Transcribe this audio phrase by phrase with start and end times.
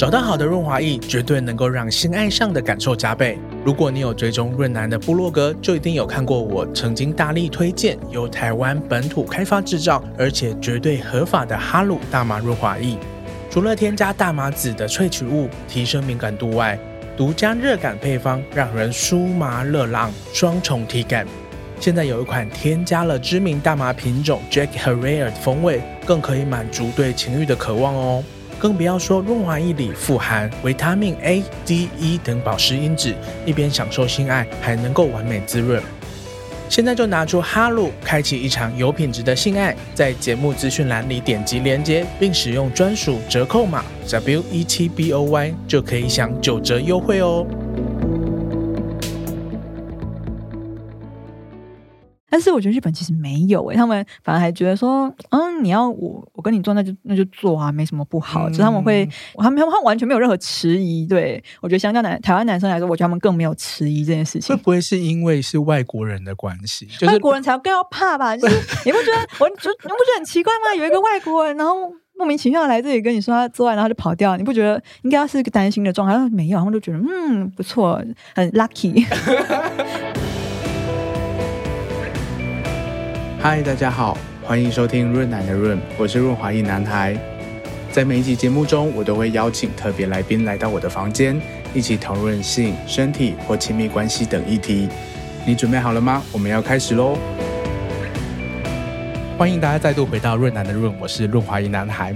[0.00, 3.38] 找到好的润滑液，绝对能够让性爱上的感受加倍。
[3.66, 12.96] 如果你有追踪润男的部落格，就一定有看过我曾经大力推荐由台湾本土开发制造，而且绝对合法的哈鲁大麻润滑液。
[13.50, 16.78] 除了添加大麻籽的萃取物提升敏感度外，
[17.14, 21.26] 独家热感配方让人酥麻热浪，双重体感。
[21.78, 28.24] 现在有一款添加了知名大麻品种 Jack Herer 的风味，更可以满足对情欲的渴望哦。
[28.60, 33.14] 更不要说润滑液里富含维他命 A、D、E 等保湿因子，
[33.46, 35.82] 一边享受性爱，还能够完美滋润。
[36.68, 39.74] 现在就拿出哈露，开启一场有品质的性爱。
[39.92, 47.44] 在节目资讯栏里点击连接，并使用专属折扣码 W E T B O Y，就可以享九折优惠哦。
[52.30, 58.48] 但是我觉得日本其实没有诶，他们反而还觉得说，嗯，你要我我跟你做，那就那就做啊，没什么不好。
[58.48, 59.04] 只是他们会，
[59.36, 61.06] 他们他们完全没有任何迟疑。
[61.06, 64.56] 对，我觉得相较男台湾男生来说，我觉得他们更没有迟疑这件事情。
[64.56, 66.86] 会不会是因为是外国人的关系？
[66.86, 68.36] 就是、外国人才更要怕吧？
[68.36, 68.54] 就是
[68.86, 70.74] 你不觉得我就你不觉得很奇怪吗？
[70.78, 76.16] 有一个外国人，然后莫名其妙来这里跟你说他做爱，然后就跑掉，你不觉得应该要是一个担心的状态？
[76.30, 78.00] 没有，他们就觉得嗯不错，
[78.36, 79.04] 很 lucky。
[83.42, 87.16] 嗨，大家好，欢迎收听润男的润，我是润滑一男孩。
[87.90, 91.40] 在每一集节目中，我都会邀请特别来宾来到我的房间，
[91.72, 94.90] 一起讨论性、身体或亲密关系等议题。
[95.46, 96.22] 你准备好了吗？
[96.32, 97.16] 我们要开始喽！
[99.38, 102.14] 欢迎大家再度回到润男的润，我是润滑一男孩。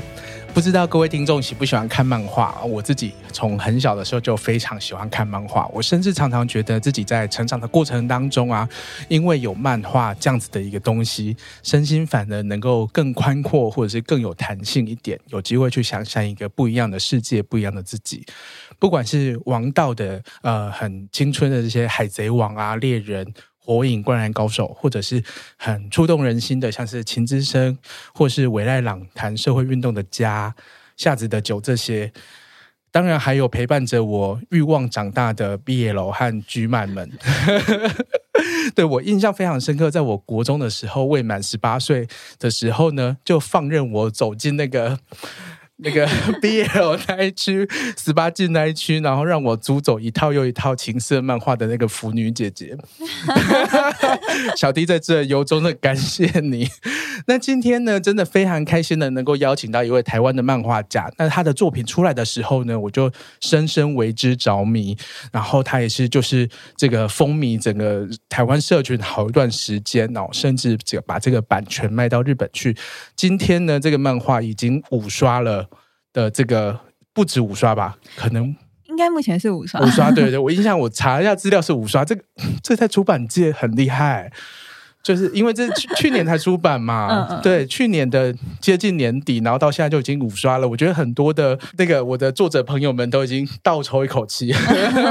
[0.55, 2.63] 不知道各位听众喜不喜欢看漫画？
[2.63, 8.69] 我自己从很小的时候就非常喜欢看漫画，我甚至常常觉得自己在成长的过程当中啊，
[9.09, 18.25] 因为有漫画这样子的一个东西，身心反而能够更宽阔，或者是更有弹性一点，有机会去想象一个不一样的世界，不一样的自己。
[18.79, 23.27] 不管是王道的呃很青春的这些海贼王啊、猎人。
[23.65, 25.23] 火影、灌篮高手，或者是
[25.57, 27.79] 很触动人心的，像是秦之森，
[28.13, 30.55] 或是尾赖朗谈社会运动的家，
[30.97, 32.13] 夏子的酒这些，
[32.91, 37.11] 当然还有陪伴着我欲望长大的毕业楼和居满们。
[38.75, 42.07] 对，我印象非常深刻，在我国中的时候，未满十八岁
[42.39, 44.99] 的时候呢，就放任我走进那个。
[45.77, 46.07] 那个
[46.41, 47.69] BL 那一区，
[47.99, 52.77] 十八禁那一区，然后让我租走一套又一套情色漫画的那个腐女姐姐，
[54.57, 56.69] 小弟在这由衷的感谢你。
[57.27, 61.11] 那今天呢，真的非常开心的能够邀请到一位台湾的漫画家。
[61.17, 64.97] 那他的作品出来的时候呢，我就深深为之着迷。
[65.33, 72.77] 然后他也是就是这个风靡整个台湾社群好一段时间哦，甚至这个把这个版权卖到日本去。
[73.17, 75.65] 今天呢，这个漫画已经五刷了。
[76.15, 76.81] 的这个
[77.13, 78.57] 不止五刷吧，可能
[78.89, 79.81] 应该目前是五刷。
[79.81, 82.23] 五刷，对对， 我印象我查一下资料是五刷，这个
[82.63, 84.31] 这在出版界很厉害，
[85.03, 90.69] 就是因为这 去去年才出版嘛，嗯嗯对，去年的接近年底，然后到现在就已经五刷了。
[90.69, 94.55] 我觉得很多的那个我的作者朋友们都已经倒抽一口气，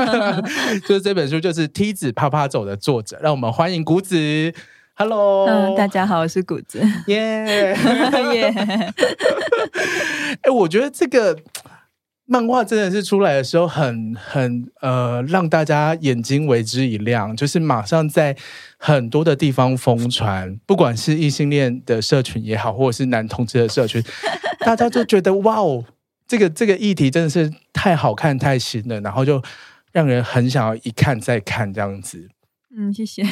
[0.88, 4.54] 就是这本书就是《梯子啪啪走》的作者，让我们欢迎谷子。
[4.96, 7.18] Hello，嗯，大家好，我是谷子，耶
[8.36, 8.54] 耶。
[10.44, 11.36] 哎，我觉得这个
[12.26, 18.38] 漫画真的是出来的时候很很呃，让大家眼睛为之一亮，就是马上在
[18.78, 24.00] 很多的地方疯传，不管是异性恋的社群也好，或者是男同志的社群，
[24.64, 25.84] 大家就觉得哇哦，
[26.28, 29.42] 这个这个议题真的是太好看、太新了，然后就
[29.92, 32.30] 让人很想要一看再看这样子。
[32.76, 33.24] 嗯，谢谢。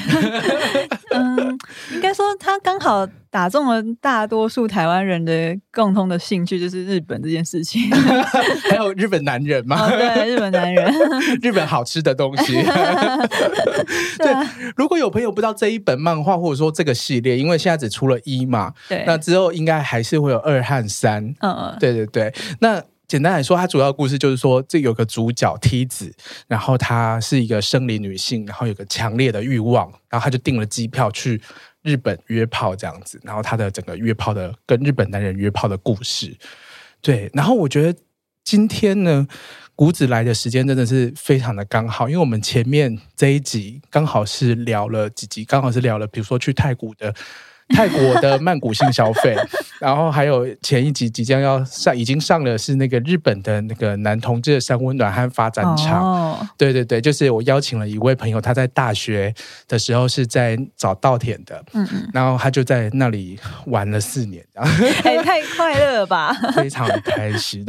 [1.12, 1.58] 嗯，
[1.94, 7.90] 应该说他刚好打中了大多数台湾人的共通的兴趣，就是日本这件事情。
[8.70, 9.82] 还有日本男人嘛？
[9.84, 10.94] 哦，对，日本男人，
[11.42, 12.62] 日本好吃的东西。
[14.18, 21.24] 对，如果有朋友不知道这一本漫画，或者说这个系列，因为现在只出了一嘛，对，那之后应该还是会有二和三。
[21.40, 22.82] 嗯嗯，对对对，那。
[23.12, 26.10] 简单来说，它主要故事就是说，这有个主角梯子，
[26.48, 31.42] 然后她是一个生理女性，然后有个强烈的欲望，然后她就订了机票去
[31.82, 36.34] 日本约炮这样子，然后她的整个约炮的跟日本男人约炮的故事，
[37.02, 38.00] 对，然后我觉得
[38.46, 39.28] 今天呢，
[39.76, 47.14] 谷子来的时间真的是非常的刚好，因为我们前面这一集刚好是聊了几集，刚好是聊了，比如说去太古的。
[47.74, 49.36] 泰国的曼谷性消费，
[49.80, 56.02] 然后还有前一集即将要上，已经上了是那个日本的那个男同志的三温暖和发展场。
[56.04, 59.34] 哦，对对对，就是我邀请了一位朋友，他在大学
[59.68, 67.66] 的时候是在找稻田的，嗯嗯，然后他就在那里玩了四年， 哎，太快乐了吧， 非常开心。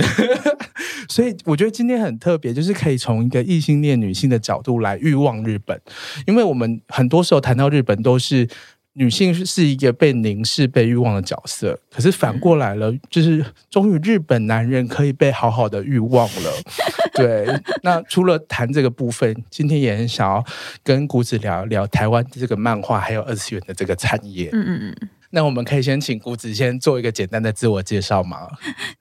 [1.09, 5.79] 所以我觉得今天很特别，就是可以从一个异性恋女性的角度来欲望日本，
[6.27, 8.49] 因为我们很多时候谈到日本都是。
[8.95, 16.53] 女性是一个被凝视、被欲望的角色，可是反过来了，嗯、就是终于日本男人可以被好好的欲望了。
[17.15, 17.47] 对，
[17.83, 20.45] 那除了谈这个部分，今天也很想要
[20.83, 24.51] 跟谷子聊聊台湾这个漫画还有二次元的这个产业。
[24.53, 25.09] 嗯嗯嗯。
[25.31, 28.47] 那我们可以先请谷子先做一个简单的自我介绍吗？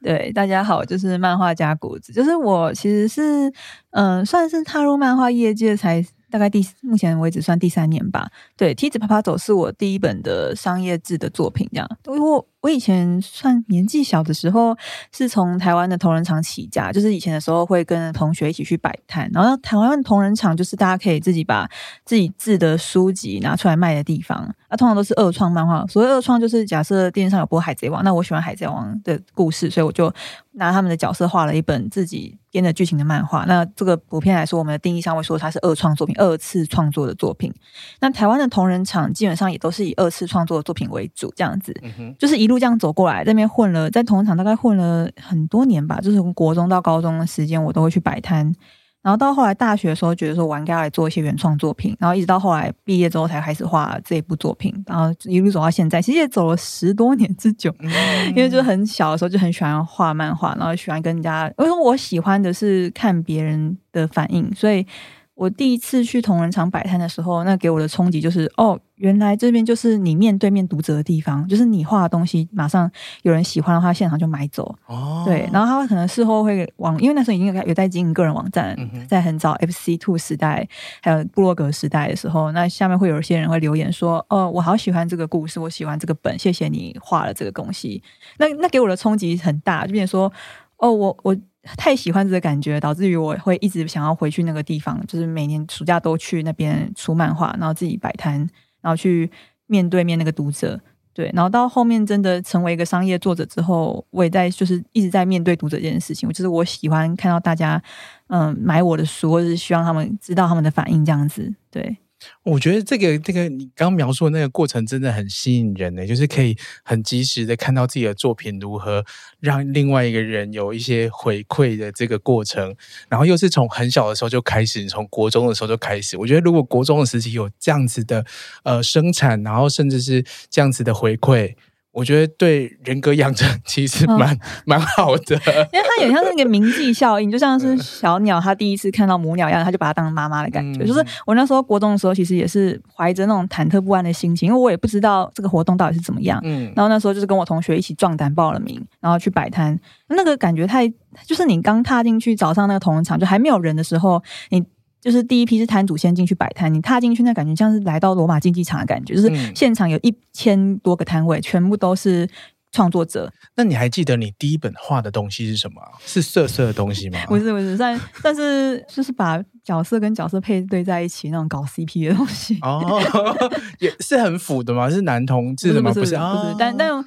[0.02, 3.50] 对，大家好，就是漫画家谷子，就是我其实是
[3.90, 6.06] 嗯、呃，算是踏入漫画业界才。
[6.32, 8.32] 大概第目前为止算第三年吧。
[8.58, 11.88] 对，《梯子爬爬走》是我第一本的商业制的作品，这样。
[12.06, 14.78] 我我以前算年纪小的时候，
[15.12, 21.70] 是从台湾的同仁场起家，就是以前的时候会跟同学一起去摆摊，然后台湾的同仁场就是大家可以自己把
[22.06, 24.54] 自己制的书籍拿出来卖的地方。
[24.68, 25.86] 啊，通常都是二创漫画。
[25.88, 30.10] 所谓二创，就是假设电视上有播《海贼王》，那我喜欢《海贼王》的故事，所以我就
[30.54, 33.44] 拿他们的角色画了一本自己编的剧情的漫画。
[33.44, 37.54] 那这个普遍来说，我们的定义上会说它是二创作品，二次创作的作品。
[38.00, 48.54] 那台湾的同仁场基本上也都是以二次创作的作品为主，这样子，嗯、就是一路这样走过来，在那边混了，在同人场大概混了很多年吧，就是从国中到高中的时间，我都会去摆摊。
[49.02, 57.74] 然后到后来大学的时候，觉得说我应该要来做一些原创作品，然后一直到后来毕业之后才开始画这一部作品，然后一路走到现在，其实也走了十多年之久。
[57.80, 57.90] 嗯、
[58.30, 64.86] 因为就很小的时候就很喜欢画漫画，然后喜欢跟人家，因为我喜欢的是看别人的反应，所以。
[65.34, 72.90] 我第一次去同仁场摆摊的时候，那给我的冲击就是，哦，原来这边就是你面对面读者的地方，就是你画的东西，马上
[73.24, 74.76] 有人喜欢的话，现场就买走。
[74.86, 80.68] 哦，对，然后他可能事后会往，因为那时候已经有有在经营个人网站，嗯、在很早 FC Two 时代，
[81.02, 88.04] 还有布洛格时代的时候，那下面会有一些人会留言说，哦，我好喜欢这个故事，我喜欢这个本，谢谢你画了这个东西。
[88.38, 90.32] 那那给我的冲击很大，就变成说，
[90.78, 91.36] 哦，我我。
[91.64, 98.40] 太喜欢这个感觉，导致于我会一直想要回去那个地方，就是每年暑假都去那边出漫画，然后自己摆摊，
[98.82, 99.30] 然后去
[99.68, 100.80] 面对面那个读者，
[101.14, 107.82] 对，然后到后面真的成为一个商业作者之后，我也在就是一直在面对读者这件事情，就是我喜欢看到大家
[108.28, 111.98] 嗯买我的书，或者是希望他们知道他们的反应这样子，对。
[112.44, 119.04] 我觉得这个这个你刚描述的那个过程真的很吸引人呢，就是可以很及时的看到自己的作品如何
[119.40, 122.76] 让另外一个人有一些回馈的这个过程，
[123.10, 126.18] 然后又是从很小的时候就开始，从国中的时候就开始。
[126.18, 128.26] 我觉得如果国中的时期有这样子的
[128.64, 131.56] 呃生产，然后甚至是这样子的回馈。
[131.92, 140.84] 我觉得对人格养成其实蛮蛮、哦、好的，因为它有像是那个铭记效应，就像是小鸟它第一次看到母鸟一样，它就把它当妈妈的感觉。
[140.84, 146.40] 嗯、就是我那时候国中的时候，其实也是怀着那种忐忑不安的心情，因为我也不知道这个活动到底是怎么样。
[146.44, 149.78] 嗯，然后那时候就是跟我同学一起壮胆报了名，然后去摆摊，
[150.08, 150.88] 那个感觉太
[151.26, 154.64] 就是你刚踏进去早上那个同仁场就还没有人的时候，你。
[155.02, 162.30] 就是第一批是摊主先进去摆摊，你踏进去那感觉像是来到罗马竞技场的感觉，就是现场有一千多个摊位，全部都是
[162.72, 163.34] 创作者。
[163.56, 165.82] 那你还记得你第一本画的东西是什么？
[166.06, 167.20] 是色色的东西吗？
[167.28, 172.60] 不是不是，但但是就是把角色跟角色配对在一起那种搞 CP 的东西。
[172.62, 173.02] 哦，
[173.80, 174.88] 也是很腐的吗？
[174.88, 175.92] 是男同志的吗？
[175.92, 177.04] 不是不是，不是，不是，但但。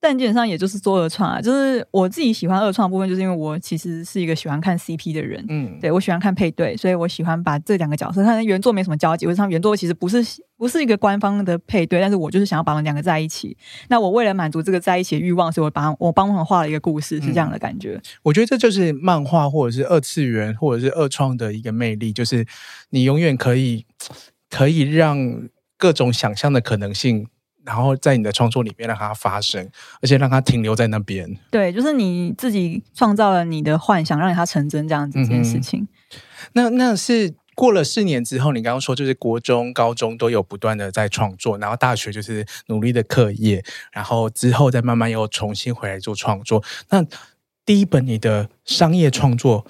[0.00, 10.24] 但基本上也就是做二创啊，就是我自己喜欢二创的部分，就是因为我其实是一个喜欢看 CP 的人，嗯，对，我喜欢看配对，所以我喜欢把这两个角色，看原作没什么交集，或者他们原作其实不是
[10.56, 13.56] 不是一个官方的配对，但是我就是想要把他们两个在一起。
[13.88, 17.94] 那我为了满足这个在一起的欲望，所以我把我帮他们画了一个故事，是这样的感觉。
[17.94, 22.46] 嗯，我觉得这就是漫画或者是二次元或者是二创的一个魅力，就是
[22.90, 23.84] 你永远可以
[24.48, 27.26] 可以让各种想象的可能性。
[27.68, 29.68] 然后在你的创作里面让它发生，
[30.00, 31.38] 而且让它停留在那边。
[31.50, 35.82] 对，就是你自己创造了你的幻想，让它成真这样子这件事情。
[35.82, 35.88] 嗯、
[36.54, 46.64] 那那是过了四年之后，你刚刚说就是国中、高中都有不断的在创作，然后大学就是努力的课业，然后之后再慢慢又重新回来做创作。
[46.88, 47.04] 那
[47.66, 49.66] 第一本你的商业创作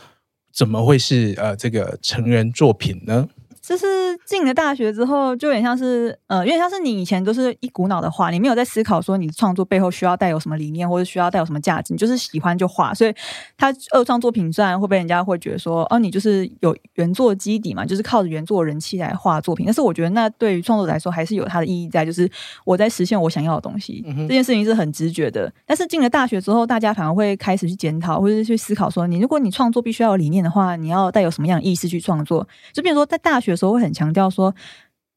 [0.52, 3.26] 怎么会是呃这个成人作品呢？
[3.68, 3.86] 就是
[4.24, 12.94] 进了大学之后，就有点像是，呃，有点像是你以前都是一股脑的画，你没有在思考说你创作背后需要带有什么理念，或者需要带有什么价值，你就是喜欢就画。
[12.94, 13.14] 所以，
[13.58, 19.66] 他二创作品虽然会被人家会觉得说，哦，你就是有原作基底嘛，就是靠着原作人气来画作品。
[19.66, 22.26] 但是，我觉得那对于创作者来说，还是有它的意义在，就是
[22.64, 24.02] 我在实现我想要的东西。
[24.06, 25.52] 嗯、这件事情是很直觉的。
[25.66, 32.48] 但是进了大学之后，大家反而会开始去检讨，或者是去思考说，你如果你创作必须要有理念的话，你要带有什么样的意识去创作？
[32.72, 33.57] 就比如说在大学。
[33.58, 34.54] 时候会很强调说，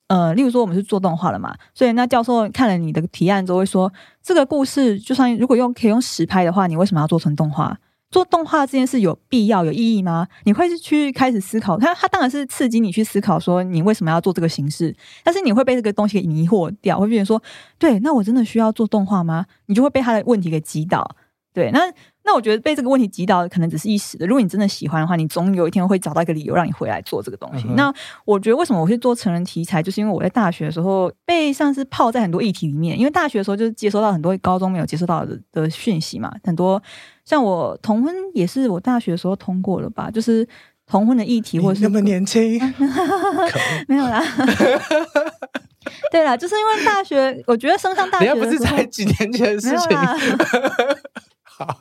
[0.08, 7.78] 呃，例如说我们是做动画了嘛，所以那教授看了你的提案之后会说，这个故事就算如果用可以用实拍的话，你为什么要做成动画？
[8.10, 10.28] 做动画这件事有必要有意义吗？
[10.44, 14.94] 你会去开始思考，他他当然是刺激你去思考说你为什么要做这个形式，
[15.24, 17.42] 但是你会被这个东西给迷惑掉，会变成说，
[17.80, 19.46] 对，那我真的需要做动画吗？
[19.68, 21.16] 你就会被他的问题给击倒，
[21.54, 21.80] 对，那。
[22.24, 24.28] 那我觉得被这个问题击倒可能只是一时的。
[24.28, 27.66] 如果你真的喜欢的话，你总有一天会找到一个理由让你回来做这个东西。
[27.68, 27.94] 嗯、那
[28.26, 32.98] 我觉得为什么我会做成人题材，就是因为我在大学的时候被像是泡在很多议题里面。
[32.98, 36.82] 因为大学的时候就是接收到很多高中没有接收到的的讯息嘛，很多
[37.26, 40.48] 像我同婚也是我大学的时候通过了吧，就是
[40.86, 42.62] 同婚的议题，或者是那么年轻，
[43.88, 44.24] 没有啦。
[46.12, 49.98] 对啦，就是因为大学，我觉得升上大学不是才几年前的事情。
[51.44, 51.80] 好。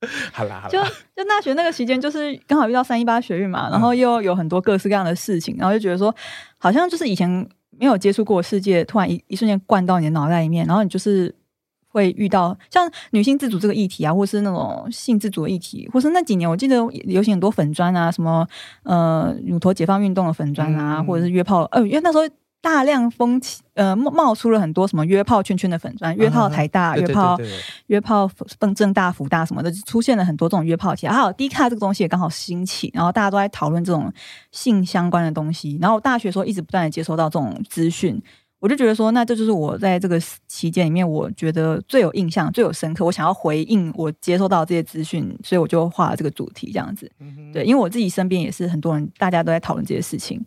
[0.32, 0.78] 好啦，好啦，就
[1.16, 6.14] 就大学那个期间，就是刚好遇到三一八学运嘛，然后又有很多各式各样的事情，然后就觉得说，
[6.58, 7.28] 好像就是以前
[7.70, 11.34] 没有接触过的世界，突然一一瞬间灌到你的脑袋里面，然后你就是
[11.88, 18.46] 会遇到像女性自主这个议题啊，或是那种性自主的议题，或是那几年我记得流行很多粉砖啊，什么
[18.82, 22.24] 呃乳头解放运动的粉砖啊，嗯、或者是约炮，呃，因为那时候。
[22.62, 27.38] 大量风起，呃，冒冒出了很多什么约炮圈圈的粉砖，约炮台大，约炮
[27.86, 31.06] 约炮正政大福大什么的，出现了很多这种约炮题。
[31.06, 34.12] 还有 D 卡这个东西也刚好兴起，然后大家都在讨论这种
[34.50, 35.78] 性相关的东西。
[35.80, 38.20] 然后我大学时候一直不断的接收到这种资讯，
[38.58, 43.04] 我就觉得说，那这就是我在这个期间里面，我觉得最有印象、最有深刻。
[43.04, 47.08] 我想要回应我接收到这些资讯，所以我就画了这个主题这样子。
[47.52, 50.44] 对，因为我自己身边也是很多人，大家都在讨论这些事情。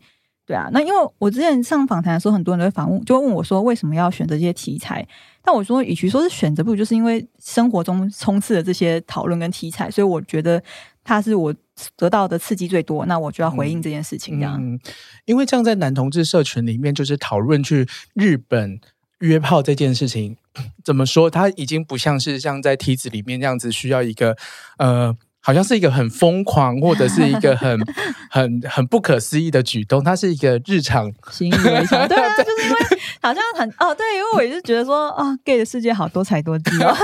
[0.49, 5.07] 对啊，那因为我之前上访谈的时候，很多人都会反问，就会问我说，为什么要选择这些题材？
[5.43, 10.59] 但我说，与其说是选择，不如就是因为生活中充斥的这些讨论跟题材，所以我觉得
[11.03, 11.53] 它是我
[11.95, 14.39] 得到的刺激最多，那我就要回应这件事情。
[14.39, 14.79] 这样、嗯嗯，
[15.25, 18.81] 因为这样在男同志社群里面，就是讨论去日本
[19.19, 20.35] 约炮这件事情，
[20.83, 21.29] 怎么说？
[21.29, 24.35] 它已经不像是像在梯子里面这样子需要一个
[24.79, 25.15] 呃。
[25.41, 27.79] 好像是一个很疯狂，或者是一个很
[28.29, 30.03] 很很不可思议的举动。
[30.03, 32.77] 它是一个日常行为，对啊， 就是因为
[33.21, 36.95] 好像很哦，对，因为我也是觉得说啊、哦、，gay 的世界好多彩多姿哦。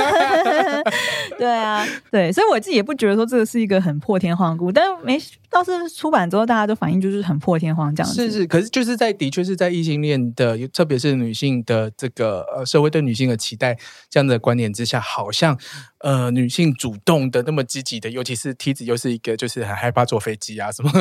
[1.37, 8.29] 对啊，对，所以我自己也不觉得说这个是一个很破天荒的故，但没倒是出版之后，大家都反应就是很破天荒这样子。
[8.29, 13.77] 是是，可是就是在的确是在异性恋的，特别是女性的这个呃社会对女性的期待
[14.09, 15.57] 这样的观点之下，好像。
[16.05, 20.91] 呃，女性主动的那么积极的，尤其是梯子又是一个就是很害怕坐飞机啊什么，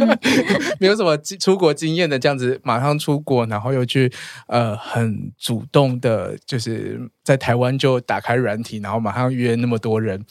[0.78, 4.12] 没有什么出国经验的这样子，马上出国，然后又去
[4.48, 10.22] 呃很主动的，就是在台湾就打开软体，然后马上约那么多人，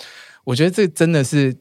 [0.43, 1.57] 我觉得这真的是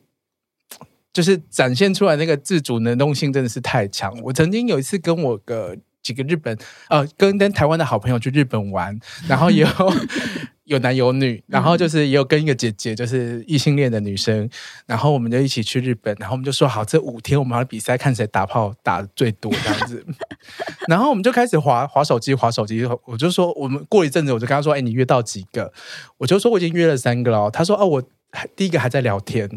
[1.14, 4.14] 就是展现出来那个自主能动性真的是太强。
[4.24, 6.56] 我曾经有一次跟我个几个日本
[6.88, 9.68] 呃跟跟台湾的好朋友去日本玩，然后也有。
[10.70, 14.48] 有男有女，然后就是也有跟一个姐姐，就是异性恋的女生，
[14.86, 20.06] 然后我们就一起去日本，然后我们就说好，这五天我们要比赛，看谁打炮打的最多这样子，
[20.86, 25.72] 然后我们就开始滑滑手机，滑手机，我就说我们过一阵子，我就跟他说，哎，你约到几个？
[26.18, 28.02] 我就说我已经约了三个了，他说哦，我
[28.54, 29.48] 第一个还在聊天，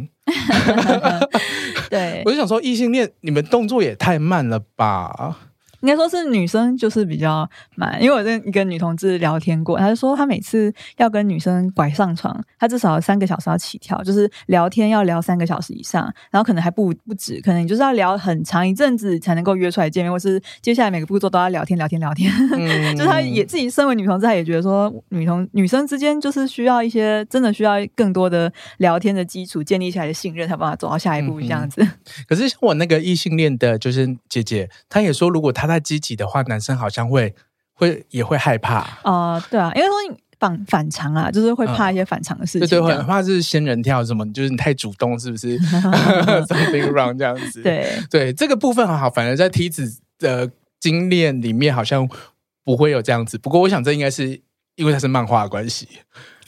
[1.92, 5.53] 对，我就想说异性恋，你们动作也太慢了吧。
[5.84, 22.32] 应该说是女生就是比较慢，因为我跟一个女同志聊天过，她就说她每次要跟女生拐上床，她至少三个小时要起跳，就是聊天要聊三个小时以上，然后可能还不不止，可能你就是要聊很长一阵子才能够约出来见面，或是接下来每个步骤都要聊天聊天聊天。
[22.54, 31.84] 嗯、 就是她也自己身为女同志，她也觉得说女同女生之间就是需要一些真的需要更多的聊天的基础建立起来的信任，才办法走到下一步这样子。
[31.84, 31.92] 嗯、
[32.30, 35.73] 可是像我那个异性恋的，就是姐姐，她也说如果她。
[35.74, 37.34] 太积极的话，男生好像会
[37.74, 38.82] 会也会害怕。
[39.04, 42.68] 哦、呃，对啊，因为说你反反常啊，就是会怕一些反常的事情。
[42.68, 45.60] 对对，很怕是仙人跳什么，就是你太主动，是不是？
[46.48, 47.62] Something wrong 这样子。
[47.62, 52.08] 对对，这个部分很好，反而在梯子的经验里面好像
[52.64, 53.38] 不会有这样子。
[53.38, 54.42] 不过我想这应该是
[54.76, 55.88] 因为它是漫画的关系。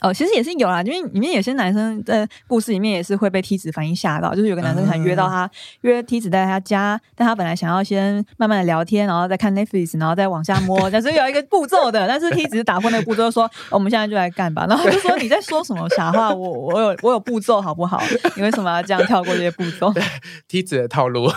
[0.06, 18.00] 哦，其实也是有啦，因为里面有些男生在故事里面也是会被梯子反应吓到，就是有个男生想约到他、嗯、约梯子在他家，但他本来想要先慢慢的聊天，然后再看 Netflix，然后再往下摸，但是有一个步骤的，但是梯子打破那个步骤说，我们现在就来干吧，然后就说你在说什么傻话，我我有我有步骤好不好？
[18.36, 19.92] 你为什么要这样跳过这些步骤？
[20.46, 21.28] 梯子的套路，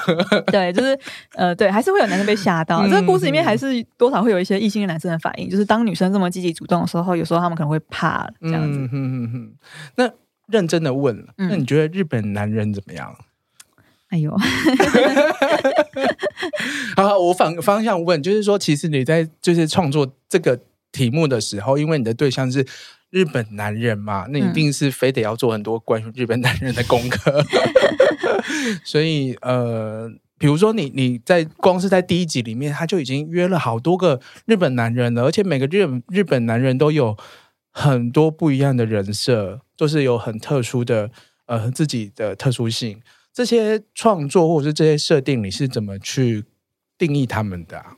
[0.52, 0.98] 对，就是
[1.34, 8.80] 呃对，还是会有男生被吓到，嗯、这个故事里面还是多少会有一些异性的男生的反应，就是当女生这么积极主动的时候，有时候他们可能会怕这样子。
[8.80, 9.54] 嗯哼哼哼，
[9.96, 10.12] 那
[10.48, 13.16] 认真的问，那你觉得日本男人怎么样？
[14.10, 14.36] 哎呦，
[16.96, 20.60] 好，好，我反方向问，就是说，其实你在就是创作这个
[20.92, 22.66] 题目的时候，因为你的对象是
[23.12, 27.46] 日本男人嘛，那一定是非得要做很多关于日本男人的功课，
[28.84, 30.12] 所以呃。
[30.42, 37.18] 比如说你，你你在光是在第一集里面，他就已经约了好多个日本男人了，而且每个日日本男人都有
[37.80, 41.10] 很多不一样的人设，都是有很特殊的
[41.46, 43.02] 呃自己的特殊性。
[43.32, 46.44] 这些创作或者是这些设定，你是怎么去
[46.98, 47.96] 定义他们的啊？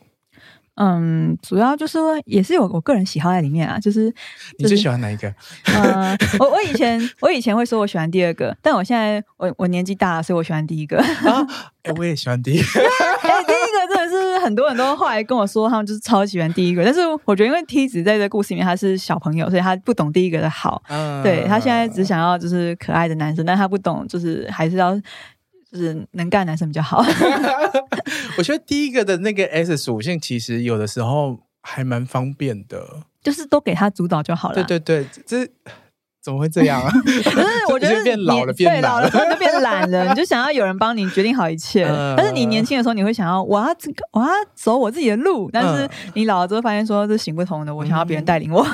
[0.76, 4.16] 嗯，主要就是说也是有我个人喜好在里面啊，就是、 就是、
[4.60, 5.34] 你最喜欢哪一个？
[5.66, 10.98] 呃，我我以前 我以前会说我喜欢第二个，但我现在我我年纪大了，所以我喜欢第一个。
[10.98, 11.46] 啊，
[11.84, 12.64] 哎，我也喜欢第一个。
[13.22, 16.84] 哎，第一个真的是很多人都后来跟我说，他们就是超喜欢第一个。
[16.84, 20.84] 但是我觉得，因为梯子在这个故事里面他是小朋友，所以他不懂第一个的好。
[20.90, 25.00] 嗯，对，他现在只想要就是可爱的男生，但他不懂就是还是要。
[25.72, 27.02] 就是能干男生比较好。
[28.38, 32.86] 我觉得第一个的那个 S 属性，其实有的时候还蛮方便的，
[33.24, 34.56] 就是都给他主导就好了。
[34.56, 35.50] 对对对，这。
[36.22, 36.92] 怎么会这样啊？
[37.70, 41.84] 我觉得变老了，变对老了就变懒了，你就想要有人帮你决定好一切。
[41.86, 45.50] 呃、但是你年轻的时候，你会想要我要这个我要走我自己的路。
[45.52, 48.66] 但是你老了之后，发现说这行不通的，我想要别人带领我。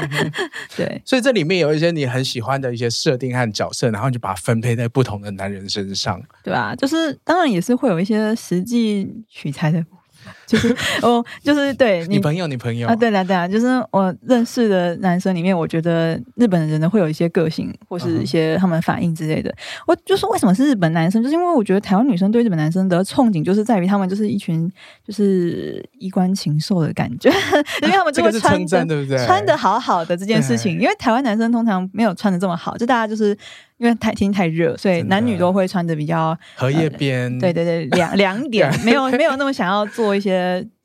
[0.74, 6.20] 对，所以这里面有一些你很喜欢的一些设定和角色，然后你就把它分配在不同的男人身上。
[6.42, 9.84] 对吧，就是当然也是会有一些实际取材的。
[10.50, 19.54] 就是哦，就是对你，你朋友，你朋友啊，对了对啊，就是我认识的男生里面，我觉得日本人呢会有一些个性，或是一些他们反应之类的。
[19.86, 24.68] 我就是为什么是日本男生，就是因为我觉得台湾女生对日本男生的憧憬，就是在于他们就是一群
[25.06, 27.30] 就是衣冠禽兽的感觉，
[27.82, 29.24] 因为他们就会穿的对不对？
[29.24, 33.36] 穿的好好的这件事情，因为台湾男生通常没有穿的这么好，就大家就是。
[33.80, 40.39] 因为太天太热，所以男女都会穿的比较荷叶边、呃，对对对，凉凉一点，没有没有那么想要做一些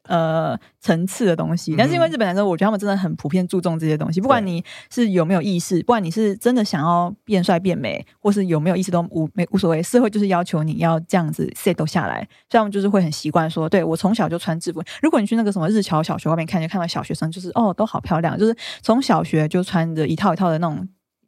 [0.08, 1.76] 呃层次的东西。
[1.78, 9.82] 但是因为日本男生，我觉得他们真的很普遍注重这些东西，不管你是有没有意识，不管你是真的想要变帅变美，或是有没有意识都无没无所谓。
[9.82, 14.82] 社会就是要求你要这样子 set 下来，所以他们就是会很习惯说，对我从小就穿制服。
[15.02, 20.88] 如果你去那个什么日侨小学外面看，就看到小学生就是哦都好漂亮，就是从小学就穿着一套一套的那种。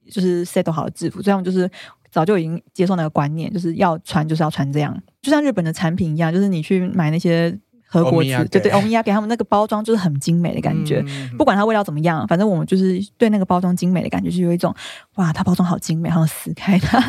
[0.09, 1.69] 就是 set 好的制服，这样就是
[2.09, 14.75] 早就已经接受那个观念，就是要穿就是要穿这样，就像日本的产品一样，就是你去买那些和菓子，对对，欧米亚给他们那个包装就是很精美的感觉，嗯、不管它味道怎么样，反正我们就是对那个包装精美的感觉，就有一种
[15.15, 17.01] 哇，它包装好精美，好像撕开它，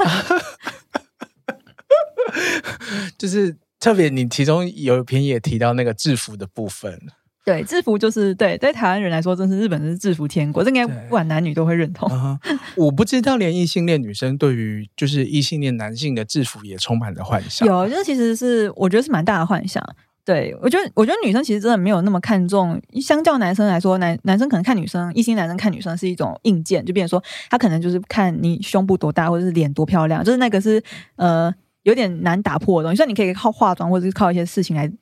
[3.19, 6.97] 就是特别你其中有一篇也提到那个制服的部分。
[7.45, 12.07] 对，制服就是对，对台湾人来说，真是日本人是制服天国，这应该不管男女都会认同。
[12.11, 12.59] Uh -huh.
[12.77, 17.67] 我不知道，连异性恋女生对于就是异性恋男性的制服也充满了幻想。
[17.67, 19.83] 有，就是其实是我觉得是蛮大的幻想。
[20.29, 30.83] 对我觉得，我觉得女生其实真的没有那么看重，相较男生来说，男男生可能看女生，异性男生看女生是一种硬件，就变成说他可能就是看你胸部多大，或者是脸多漂亮，就是那个是
[31.17, 31.51] 呃
[31.85, 32.97] 有点难打破的东西。
[32.99, 34.93] 虽然你可以靠化妆，或者是靠一些事情来。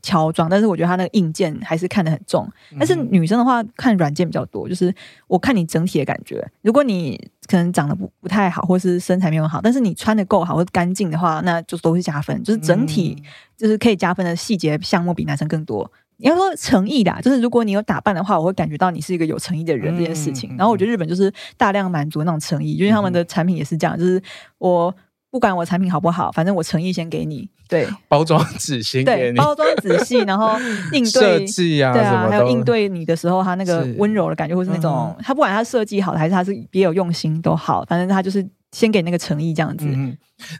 [0.00, 2.48] 乔装，但是我觉得他那个硬件还是看得很重。
[2.78, 4.94] 但是女生的话，看软件比较多，就是
[5.26, 6.40] 我看你整体的感觉。
[6.62, 12.42] 如果你可能长得不不太好，或是身材没有好，但是你穿的够好或干净的话，那就都是加分。
[12.42, 13.22] 就是整体
[13.56, 15.90] 就是可以加分的细节项目比男生更多。
[16.18, 20.56] 你要说诚意的，就是如果你有打扮的话，我会感觉到你是一个有诚意的人这件事情。
[20.56, 24.22] 然后我觉得日本就是大量满足那种诚意，因为他们的产品也是这样，就是
[24.58, 24.94] 我。
[25.32, 27.48] 不管我产品好不好，反正我诚意先给你。
[27.66, 30.58] 对，包装仔细，对，包装仔细，然后
[30.92, 39.86] 应对设计啊，对啊，还有应对你的时候，他那个温柔的感觉，或是那种是他不管他设计好的还是他是别有用心都好，反正他就是先给那个诚意这样子。
[39.88, 40.14] 嗯，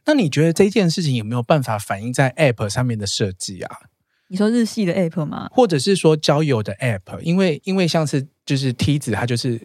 [0.07, 3.77] 那你觉得这件事情有没有办法反映在 App 上面的设计啊？
[4.29, 5.51] 你说日系的 App 吗？
[5.53, 7.21] 或者是说交友的 App？
[7.21, 9.61] 因为因为像是就是梯子，它就是。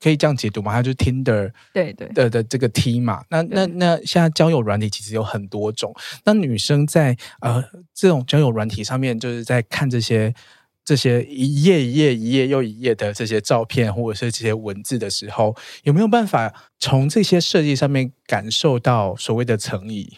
[0.00, 0.72] 可以这样解读吗？
[0.72, 3.22] 它就是 Tinder 对对的的这个 T 嘛。
[3.28, 5.94] 那那那现在交友软体其实有很多种。
[6.24, 7.62] 那女生在呃
[7.94, 10.34] 这种交友软体上面，就是在看这些
[10.84, 20.16] 这些一页一页一页又一页的这些照片或者是这些文字的时候，有没有办法从这些设计上面感受到所谓的诚意？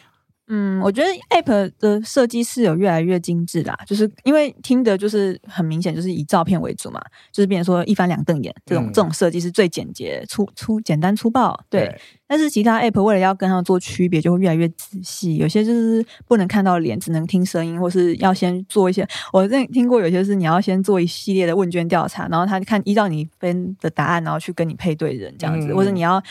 [0.54, 7.00] 嗯，我觉得 App 的设计是有越来越精致啦，就是因为听的就是很明显，就是以照片为主嘛，
[7.32, 11.86] 就是变成说一翻两瞪眼这种、嗯、这种设计是最简洁、粗粗简单粗暴，对。
[11.86, 12.00] 对
[12.32, 19.06] 但是其他 App 为了要跟它做区别，就会越来越仔细，有些就是不能看到脸，只能听声音，或是要先做一些。
[19.34, 26.22] 我认听过有些是你要先做一系列的问卷调查，然后他看依照你分的答案，然后去跟你配对人这样子，嗯、或者你要。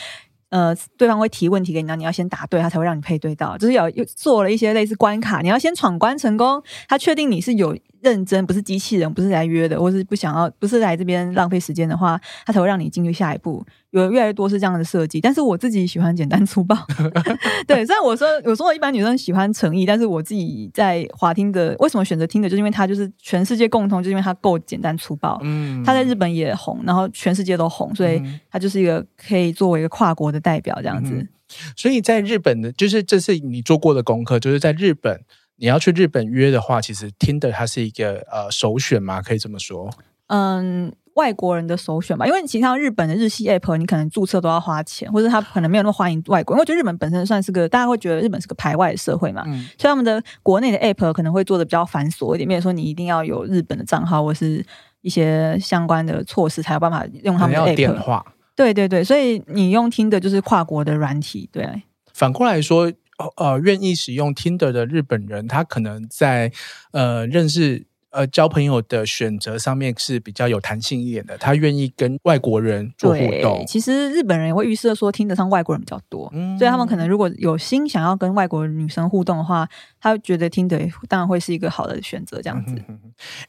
[0.52, 3.56] 呃，对方会提问题给你，然后你要先答对，他才会让你配对到。
[3.56, 7.76] 就是有又做了一些类似关卡，你要先闯关成功，他确定你是有。
[8.02, 13.64] 认真不是机器人，不是来约的，或是不想要，不是来这边浪费时间的话，他才会让你进入下一步。
[13.90, 16.74] 有越来越多是这样的设计，但是我自己喜欢简单粗暴。
[17.68, 25.38] 对，虽然我说有时候一般女生喜欢诚意，但是我自己在华听的，为什么选择听的，就是因为它就是全世界共通，就是因为它够简单粗暴。
[25.42, 31.12] 嗯，它在日本也红，然后全世界都红，所以它就是一个可以作为一个跨国的代表这样子。
[31.12, 31.28] 嗯，
[31.76, 35.20] 所以在日本的，就是这是你做过的功课，就是在日本。
[35.62, 39.88] 你要去日本约的话，其实 Tinder 它是一个呃首选嘛，可以这么说。
[40.26, 46.58] 嗯，外国人的首选吧，因为其他日本的日系 App，你可能注册都要花钱，或者他可能没有那么欢迎外国人。
[46.58, 54.66] 因为我觉得日本本身算是个大家会觉得日本是个排外的社会嘛，嗯、所以他们的国内的 App 可能会做的比较繁琐一点，比如说你一定要有日本的账号或是
[55.02, 57.76] 一些相关的措施才有办法用他们的 App。
[57.76, 58.26] 电话。
[58.56, 61.82] 对对对，所以你用听的就是跨国的软体，对。
[62.12, 62.92] 反过来说。
[63.36, 66.50] 呃，愿意使用 Tinder 的日本人，他可能在
[66.90, 71.38] 呃认识呃交朋友的选择上面是比较有弹性一点的。
[71.38, 73.64] 他愿意跟外国人做互动。
[73.66, 79.68] 其实日本人也会预设说，听得上外国人比较多，嗯、所以他们可能如果有心想要跟外国女生互动的话，
[80.00, 82.42] 他觉得 Tinder 当然会是一个好的选择。
[82.42, 82.74] 这样子，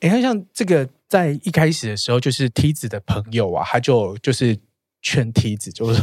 [0.01, 4.59] 哎、欸，像这个在一开始的时候，就是梯子的朋友啊，他就就是。
[5.03, 6.01] 劝梯子就是，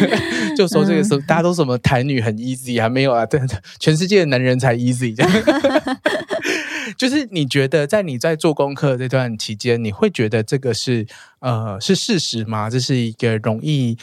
[0.56, 3.26] 就说这个时候大家都什么台女很 easy 还没有啊？
[3.26, 3.40] 对，
[3.80, 5.32] 全世界的男人才 easy 这样。
[6.96, 11.04] 就是你觉得在你在做功课这段期间，你会觉得这个是
[11.40, 12.70] 呃是事实吗？
[12.70, 13.98] 这是一个容易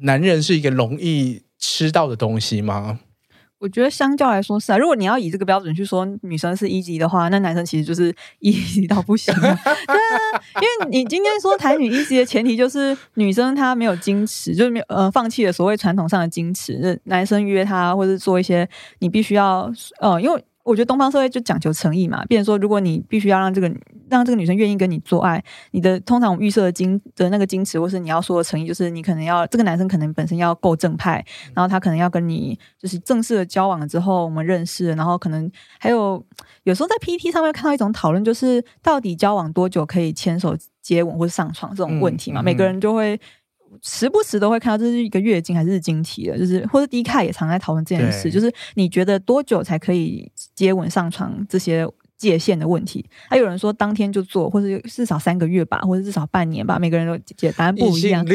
[0.00, 2.98] 男人是一个容易吃到的东西吗？
[3.58, 9.40] 我觉得相较来说是啊，如果你要以这个标准去说女生是一级的话，那男生其实就是 一级到不行了。
[9.40, 18.68] 对啊，因为你今天说台女一级的前提就是女生她没有矜持，就是没有呃放弃了所谓传统上的矜持，男生约她或者做一些
[19.00, 20.44] 你必须要呃，因为。
[20.68, 23.72] 我觉得东方社会就讲求诚意嘛，变成说，如果你必须要让这个
[24.10, 36.22] 让这个女生愿意跟你做爱，你的通常我们预设的矜的那个矜持，或是你要说的诚意，就是你可能要这个男生可能本身要够正派，然后他可能要跟你就是正式的交往了之后，我们认识，然后可能还有
[36.64, 43.18] 有时候在 PPT 上面看到一种讨论，就是到底交往多久可以牵手、接吻或是上床这种问题嘛，嗯嗯、每个人就会。
[43.82, 53.08] 时不时都会看到这是一个月经还是日经题的，就是或者 D 卡也常在讨论这件事，就是你觉得多久才可以接吻上床这些界限的问题？
[53.28, 58.26] 还有人说当天就做，或者至少三个月吧，或者至少半年吧，每个人都解答案不一样。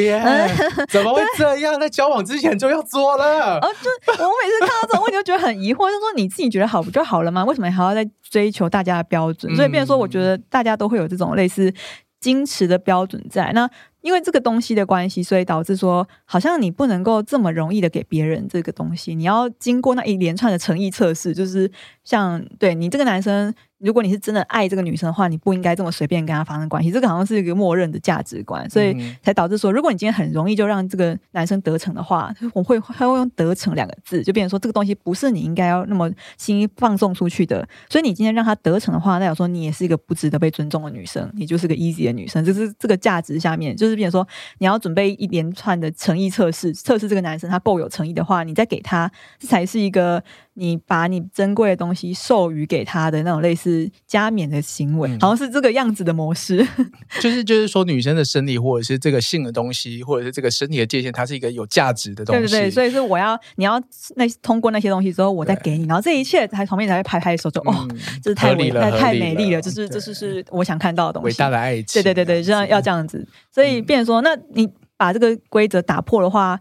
[0.89, 1.78] 怎么会这样？
[1.78, 3.58] 在交往之前就要做了？
[3.60, 7.43] 哦，就我每次看到这种问题，就觉得很疑惑，就是说你自己觉得好不就好了吗？
[7.43, 9.54] 为什么还要再追求大家的标准？
[9.56, 11.74] 所以，变成说，我觉得大家都会有这种类似
[12.22, 13.69] 矜持的标准在那。
[14.04, 21.72] 因为这个东西的关系，所以导致说，好像你不能够这么容易的给别人这个东西，你要经过那一连串的诚意测试，就是
[22.04, 23.54] 像对你这个男生。
[23.80, 26.89] 如果你是真的爱这个女生的话，你不应该这么随便跟她发生关系。
[26.89, 37.68] 这个好像是一个默认的价值观，所以才导致说，如果你今天很容易就让这个男生得逞的话，我会他会用“得逞”两个字，就变成说这个东西不是你应该要那么轻易放送出去的。
[37.89, 42.46] 所以你今天让他得逞的话，代表说你也是一个不值得被尊重的女生，你就是个 easy 的女生。
[42.46, 44.26] 就是这个价值下面，就是变成说
[44.60, 50.24] 你要准备一连串的诚意测试，测试这个男生他够有诚意的话，你再给他，这才是一个。
[50.56, 56.66] 你把你珍贵的东西授予给他的那种类似加冕的行为，嗯、好像是这个样子的模式。
[57.20, 62.42] 就是就是说，女生的生理或者是这个性的东西，或者是这个身体的界限，它是一个有价值的东西。
[62.42, 63.82] 对对对，所以是我要你要
[64.16, 67.88] 那通过那些东西之后，我再给你，然后这一切才旁边才会拍拍手，说、嗯、哦，
[68.22, 71.28] 这是太美了，太美丽了，就是这是是我想看到的东西。
[71.28, 73.28] 伟大的爱情，对对对对，这样要这样子。
[73.52, 76.60] 所以变成说，那你把这个规则打破的话。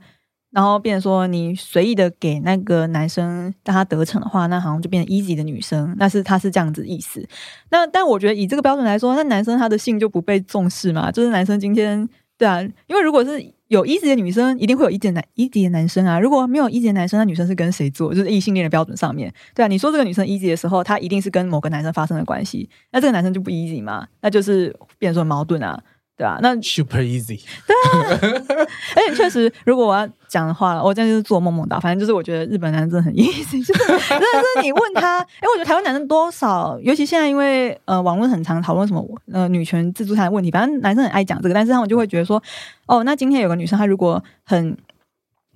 [0.53, 7.27] 然后变成说，你随意的给那个男生让他得逞的话，那好像就变成 easy 的女生，那是他是这样子意思。
[7.71, 11.11] 那但我觉得以这个标准来说，那男生他的性就不被重视嘛？
[11.11, 12.09] 就是男生今天。
[12.39, 16.19] 对啊，因为如果是有一级的女生，一定会有一级的男一级的男生啊。
[16.19, 18.13] 如果没有一级的男生，那女生是跟谁做？
[18.13, 19.69] 就是异性恋的标准上面，对啊。
[19.69, 24.09] 你说这个女生一级的时候，她一定是跟某个男生发生了关系，那这个男生就不一级嘛？
[24.23, 25.81] 那就是变成说矛盾啊。
[26.17, 27.41] 对啊，那 super easy。
[27.67, 28.19] 对啊，
[28.95, 31.81] 而且确实，如果我要讲的话，我这样就是做梦梦到。
[31.81, 42.41] 反正就是，我觉得日本男生真的很 easy，就是，但是你问他， 哎，我觉得台湾男生多少，尤其现在因为呃网络很常讨论什么呃女权自助餐的问题，反正男生很爱讲这个，但是他们就会觉得说，
[42.87, 44.77] 哦，那今天有个女生，她如果很。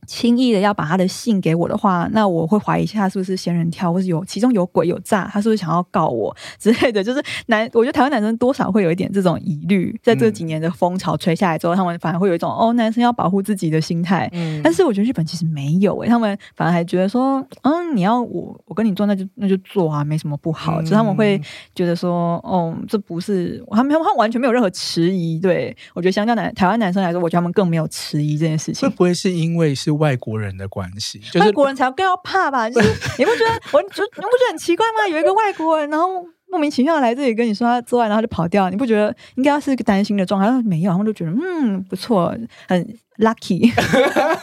[0.06, 7.04] 轻易的要把他的信给我的话，那我会怀疑一下他是不是仙人跳，或是有其中有鬼有诈，他是不是想要告我之类的。
[7.04, 14.30] 就是男，我觉得台湾男生多少会有一点这种疑虑，在这几年的风潮吹下来之后，嗯、他们反而会有一种哦，男生要保护自己的心态。
[14.32, 20.80] 嗯，但是我觉得日本其实没有诶、欸，他们反而还觉得说，嗯，你要我我跟你做，那就那就做啊，没什么不好。
[20.82, 21.40] 就、嗯、他们会
[21.74, 25.40] 觉得说，哦，这不是他们他们完全没有任何迟疑。
[25.40, 28.88] 对，我觉得相较男台湾男生来说，我觉得他们更没有迟疑这件事情。
[28.88, 29.95] 会不会是因为是？
[29.96, 32.68] 外国人的关系，就是、外国人才更要怕吧？
[32.70, 35.08] 就是你不觉得我就你不觉得很奇怪吗？
[35.08, 40.62] 有一个外国人，然后莫名其妙来这里跟你说他做爱，然后就跑掉，你不觉得应该要是一个担心的状态？
[40.62, 42.32] 没有，他们都觉得嗯不错，
[42.68, 43.60] 很 lucky。
[43.72, 44.40] 对啊，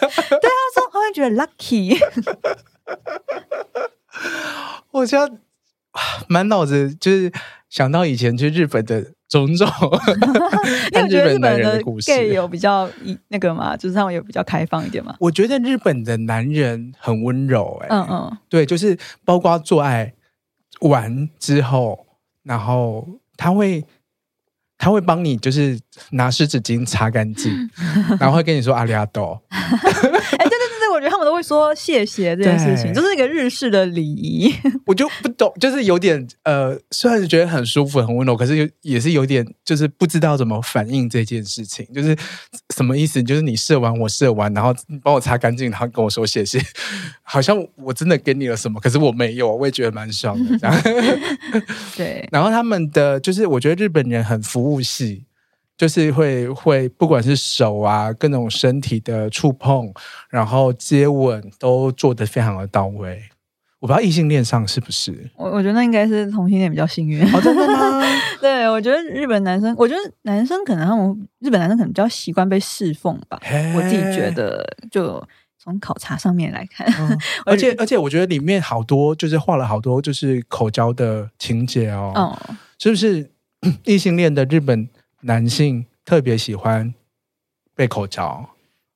[0.76, 1.98] 说好像觉得 lucky。
[4.92, 5.32] 我现在
[6.28, 7.32] 满脑子就是
[7.74, 9.04] 想到以前去日本的。
[9.30, 9.68] 种种，
[10.94, 12.88] 你有觉得日本的 gay 有比较
[13.30, 13.76] 那个吗？
[13.76, 15.16] 就是他们有比较开放一点吗？
[15.20, 20.14] 我觉得日本的男人很温柔、欸，哎，嗯嗯，对，就是包括做爱
[20.82, 22.06] 完之后，
[22.44, 23.84] 然后他会
[24.78, 25.80] 他会帮你，就是
[26.12, 27.52] 拿湿纸巾擦干净，
[28.22, 29.42] 然后会跟你说阿里阿多。
[29.50, 30.63] 哎，对对。
[31.04, 34.54] 我觉得他们都会说谢谢这件事情，就是一个日式的礼仪。
[34.88, 41.86] 我就不懂，就是有点呃，虽然是觉得很舒服、很温柔，可是有也是有点，就是不知道怎么反应这件事情。
[41.94, 42.16] 就是
[42.74, 43.22] 什么意思？
[43.22, 46.58] 就是你射完，我射完，然后你帮我擦干净，然后跟我说谢谢，
[47.22, 50.58] 好像我真的给你了什么，可是我没有，我也觉得蛮爽的。
[50.58, 50.82] 这样
[51.98, 52.26] 对。
[52.32, 55.26] 然后他们的就是，我觉得日本人很服务系。
[55.78, 59.92] 就是会会，不管是手啊，各种身体的触碰，
[60.30, 63.24] 然后接吻，都做得非常的到位。
[63.80, 65.30] 我不知道异性恋上是不是？
[65.36, 67.22] 我我觉得那应该是同性恋比较幸运。
[67.34, 68.02] 哦，真的吗？
[68.40, 73.38] 对，我觉得日本男生，我觉得男生可能他们日本男生可能比较习惯被侍奉吧。
[73.76, 75.22] 我自己觉得，就
[75.62, 82.14] 从考察上面来看， 嗯、而且而且我觉得里面好多就是画了好多就是口交的情节哦。
[82.16, 83.30] 嗯，是不是
[83.84, 84.88] 异性恋的日本？
[85.24, 86.94] 男性特别喜欢
[87.76, 88.50] 被口交。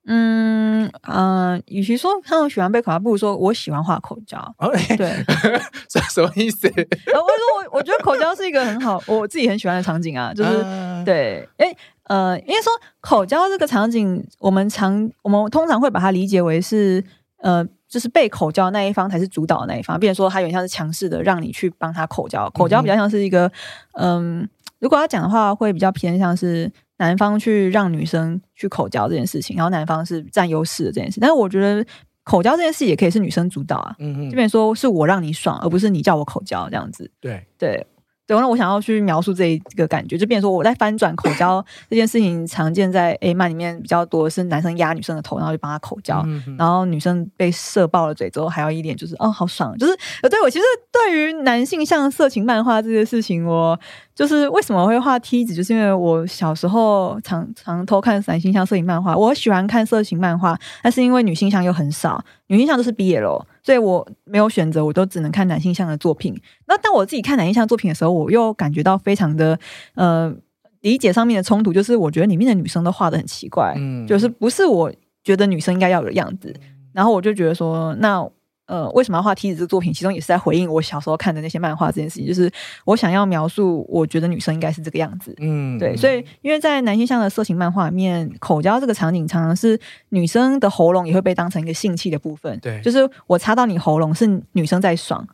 [0.10, 4.38] 嗯呃，与其说他们喜欢被口交，不如说我喜欢画口交。
[4.58, 5.12] 哦、对，
[5.90, 6.66] 这什么意思？
[6.70, 6.74] 我
[7.14, 17.04] 说我我觉得口交是一个很好，我自己很喜欢的场景啊， 就是、呃、对，哎呃，因为说口交这个场景，我们常我们通常会把它理解为是
[17.42, 23.52] 呃，就是被口交那一方才是主导的那一方，变成说他有点像是强势的让你去帮他口交，口交比较像是一个
[23.96, 24.40] 嗯。
[24.42, 24.48] 呃
[24.80, 31.20] 如果要讲的话，会比较偏向是男方去让女生去口交这件事情，然后男方是占优势的这件事。
[31.20, 31.86] 但是我觉得
[32.24, 37.10] 口交这件事也可以是女生主导啊，嗯嗯，这边说是我让你爽，而不是你叫我口交这样子。
[37.20, 37.88] 对对。
[38.28, 46.22] 对，那我想要去描述这一个感觉，就变成说我在翻转口交这件事情，常见在 A 漫里面比较多的是男生压女生的头，然后就帮她口交，
[46.58, 49.98] 然后女生被射爆了嘴之后，还有一点就是哦，好爽，就是
[50.30, 53.80] 对我其实对于男性向色情漫画这件事情，我
[54.14, 63.46] 就是为什么会画梯子，就是因为我小时候常常偷看男性向色情漫画，我喜欢看色情漫画，但是因为女性向又很少，女性向都是 BL。
[63.64, 66.34] 所以我没有选择，我都只能看男性向的作品。
[66.68, 69.60] 那当我自己看男性向作品的时候，我又感觉到非常的
[69.96, 70.34] 呃
[70.82, 74.92] 理解上面的冲突，就是我觉得里面的女生都画的很奇怪，嗯，就是不是我
[75.24, 76.54] 觉得女生应该要有的样子。
[76.94, 78.28] 然后我就觉得说，那。
[78.68, 79.94] 呃，为什么要画梯子这个作品？
[79.94, 82.52] 其中也是在回应我小时候看的那些漫画这件事情，就是
[82.84, 85.34] 我想要描述，我觉得女生应该是这个样子。
[85.40, 92.60] 嗯，对，所以因为在男性向的色情漫画里面，口交这个场景常常是女生的喉咙也会被当成一个性器的部分。
[92.60, 95.26] 对，就是我插到你喉咙是女生在爽，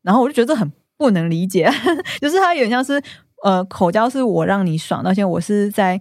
[0.00, 1.66] 然后我就觉得这很不能理解，
[2.20, 3.02] 就是它有点像是
[3.42, 5.98] 呃，口交是我让你爽，而且我是在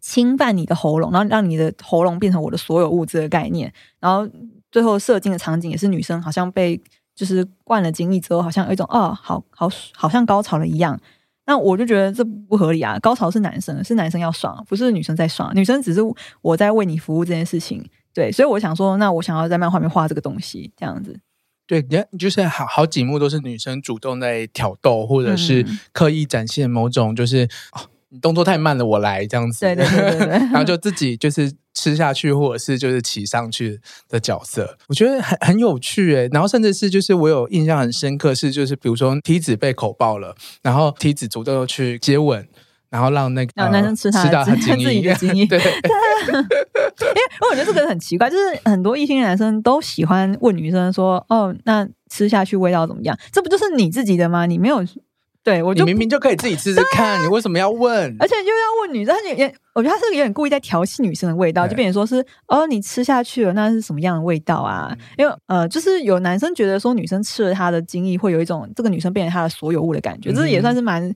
[0.00, 4.30] 侵犯你的喉咙，然后让你的喉咙变成我的所有物质的概念，然后。
[4.74, 6.80] 最后射精的场景也是女生，好像被
[7.14, 11.00] 就是灌了精液之后，好像有一种哦，好好好像高潮了一样。
[11.46, 12.98] 那我就觉得这不合理啊！
[12.98, 15.52] 高潮是男生，是男生要爽，不是女生在爽。
[15.54, 16.00] 女生只是
[16.42, 17.88] 我在为你服务这件事情。
[18.12, 21.16] 对，所以我想说，那我想要在漫画里面画这个东西，这样子。
[21.66, 21.84] 对，
[22.18, 27.48] 就是好好几幕都是女生主动在挑逗，或者是刻意展现某种就是。
[27.72, 29.58] 哦你动作太慢了，我来这样子。
[29.58, 36.28] 对对对对对， 然后就自己就是吃下去，或者是就是骑上去的角色，我觉得很很有趣诶。
[36.30, 42.46] 然后甚至是就是我有印象很深刻是就是比如说梯子被口爆了，然后梯子主动去接吻。
[42.94, 54.46] 然后让那个让男生吃他的，吃到他自己的精液， 对， 对，因为我觉得这个很奇怪，就是很多异性男生都喜欢问女生说：“哦，那吃下去味道怎么样？”这不就是你自己的吗？
[54.46, 54.80] 你没有
[55.42, 58.16] 对我就，你明明就可以自己吃吃看，你为什么要问？
[58.20, 64.96] 而且又要问女生，他也我觉得他是有点故意在调戏女生的味道，就变成说是哦，你吃下去了，那是什么样的味道啊？
[65.18, 71.12] 因为呃，就是有男生觉得说女生吃了他的精液会有一种这个女生变成他的所有物的感觉，这也算是蛮。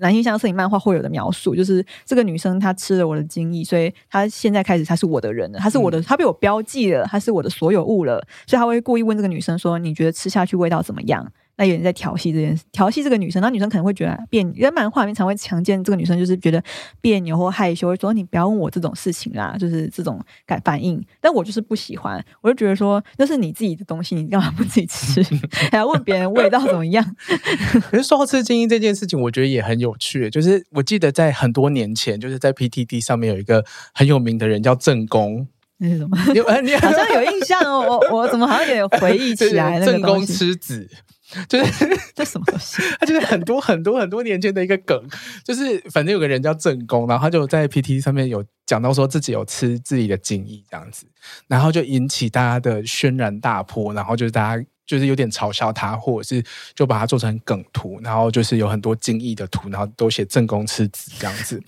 [0.00, 11.30] 男性向摄影漫画会有的描述，就是这个女生她吃了我的精液，所以她现在开始她是我的人了，她是我的，她被我标记了，她是我的所有物了，所以他会故意问这个女生说：“你觉得吃下去味道怎么样？”
[11.60, 16.62] 那有人在调戏这件事，调戏这个女生，那女生可能会觉得别扭，因为漫画里面常会强奸这个女生，就是觉得
[17.02, 21.04] 别扭或害羞，会说你不要问我这种事情啦，就是这种感反应。
[21.20, 25.22] 但我就是不喜欢，我就觉得说那是你自己的东西，你干嘛不自己吃，
[25.70, 27.04] 还要问别人味道怎么样？
[27.90, 30.30] 可是说到吃精英这件事情，我觉得也很有趣。
[30.30, 35.46] 就是我记得在很多年前，就是在 PTT 上面有一个很有名的人叫正宫。
[35.82, 36.16] 那是什么？
[36.32, 40.02] 你你好像有印象哦，我我怎么好像有点回忆起来 那个东西？
[40.02, 40.88] 正宫吃子。
[41.48, 42.82] 就是这什么东西？
[42.98, 45.00] 他就是很多很多很多年前的一个梗，
[45.44, 51.06] 就是反正有个人叫正宫，然后他就在 PT 上面有讲到说自己有吃自己的精液这样子，
[51.46, 61.62] 然后就引起大家的轩然大波，然后就是大家就是有点嘲笑他，或者是就把它做成梗图，然后就是有很多精液的图，然后都写正宫吃子这样子。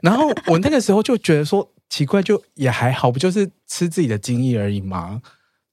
[0.00, 5.20] 然后我那个时候就觉得说奇怪，就也还好，不就是吃自己的精液而已吗？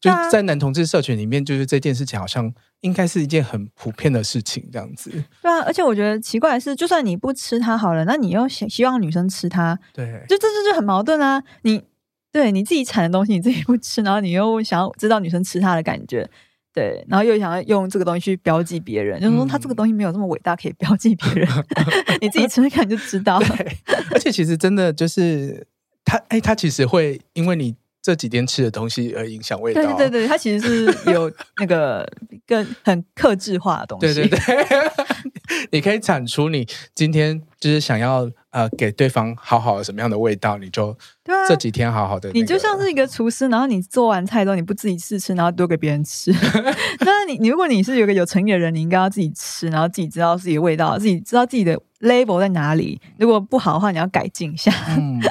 [0.02, 5.12] 就在男同志社群里面，就是这件事情好像应该是一件很普遍的事情，这样子。
[5.44, 11.44] 对啊，而且我觉得奇怪的是，就算你不吃它好了，那你又希希望女生吃它，对，就这这就很矛盾啊！
[11.62, 11.84] 你
[12.32, 16.28] 对你自己产的东西你自己不吃，然后你又想要知道女生吃它的感觉，
[16.74, 21.48] 对，然后又想要用这个东西去标记别人，就是说他这个东西没有这么伟大，可以标记别人，
[22.20, 23.40] 你自己吃吃看就知道。
[24.12, 25.68] 而且其实真的就是
[26.04, 27.76] 他，哎，他其实会因为你。
[28.02, 29.82] 这几天吃的东西而影响味道。
[29.82, 32.08] 对对对，它其实是有 那个
[32.48, 34.14] 更很克制化的东西。
[34.14, 34.66] 对对对，
[35.72, 42.40] 你可以产出你今天就是想要呃给对方好好的什么样的味道，你就对啊，这几天好好的、那个。
[42.40, 46.32] 你就像是一个厨师，然后你做完菜之后你不自己试吃，然后丢给别人吃。
[47.02, 53.00] 那你你如果你是有个有诚意的人，你应该要自己吃，然后自己知道自己的味道，自己知道自己的 label 在哪里。
[53.20, 54.74] 如果不好的话，你要改进一下。
[54.98, 55.22] 嗯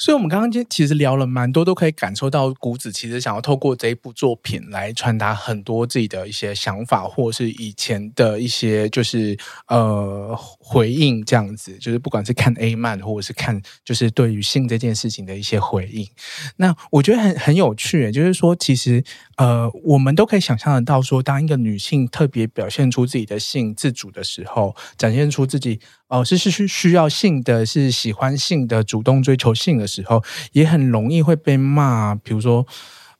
[0.00, 9.36] 所以，我们刚刚其实聊了蛮多，都可以感受到谷子其实想要透过这一部作品来传达很多自己的一些想法，或是以前的一些就是
[9.68, 11.76] 呃回应这样子。
[11.76, 16.08] 就是不管是看 A 漫，或者是看就是对于性这件事情的一些回应。
[16.56, 19.04] 那我觉得很很有趣，就是说，其实
[19.36, 25.78] 呃，我们都可以想象得到，说当一个女性特别表现出自己的性自主的时候，展现出自己。
[26.10, 30.20] 哦，是是需需要性的，是喜欢性的，主动追求性的时候，
[30.50, 32.16] 也很容易会被骂。
[32.16, 32.66] 比如说，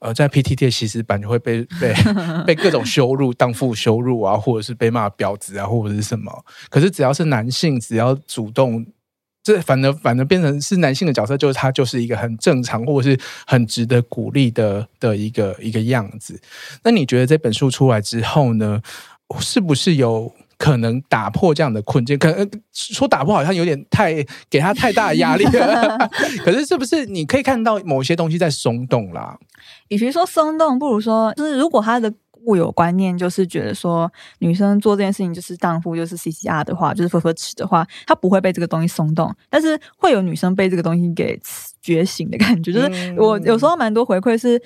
[0.00, 1.94] 呃，在 PTT 的西斯版就会被被
[2.44, 6.44] 被各种羞辱、荡妇羞辱啊，或者是被骂婊子啊，或者是什么。
[6.68, 8.84] 可是只要是男性，只要主动，
[9.44, 16.40] 这反而反而变成是男性的角色，就是他就是一个很正常，或者是很值得鼓励的的一个一个样子。
[16.82, 18.82] 那你觉得这本书出来之后呢，
[19.38, 20.34] 是不是有？
[20.60, 24.14] 可能打破这样的困境，可能说打破好像有点太
[24.50, 25.96] 给他太大的压力了。
[26.44, 29.38] 可是是不是你可以看到某些东西在松动啦？
[29.88, 41.40] 与其说松动，不如说就是如果他的固有观念就是觉得说女生做这件事情就是荡妇，就是 CCR 的话，就是佛佛吃的话，他不会被这个东西松动，但是会有女生被这个东西给
[41.80, 42.70] 觉醒的感觉。
[42.70, 44.60] 就是我有时候蛮多回馈是。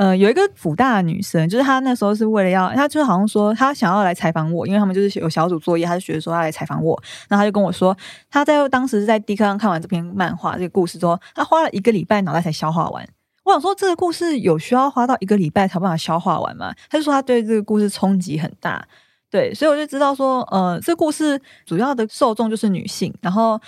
[0.00, 7.94] 呃，有一个辅大的女生，就是她那时候是为了要，她就好像说她想要来采访我，因为他们就是有小组作业，她就觉得说她来采访我，然后她就跟我说，
[8.30, 13.06] 她在当时是在 D 课上看完这篇漫画这个故事之后，她花了一个礼拜脑袋才消化完。
[13.44, 16.72] 我想说这个故事有需要花到一个礼拜才办法消化完吗？
[16.88, 18.82] 她就说她对这个故事冲击很大，
[19.30, 23.60] 对，所以我就知道说，呃，这故事主要的受众就是女性，然后。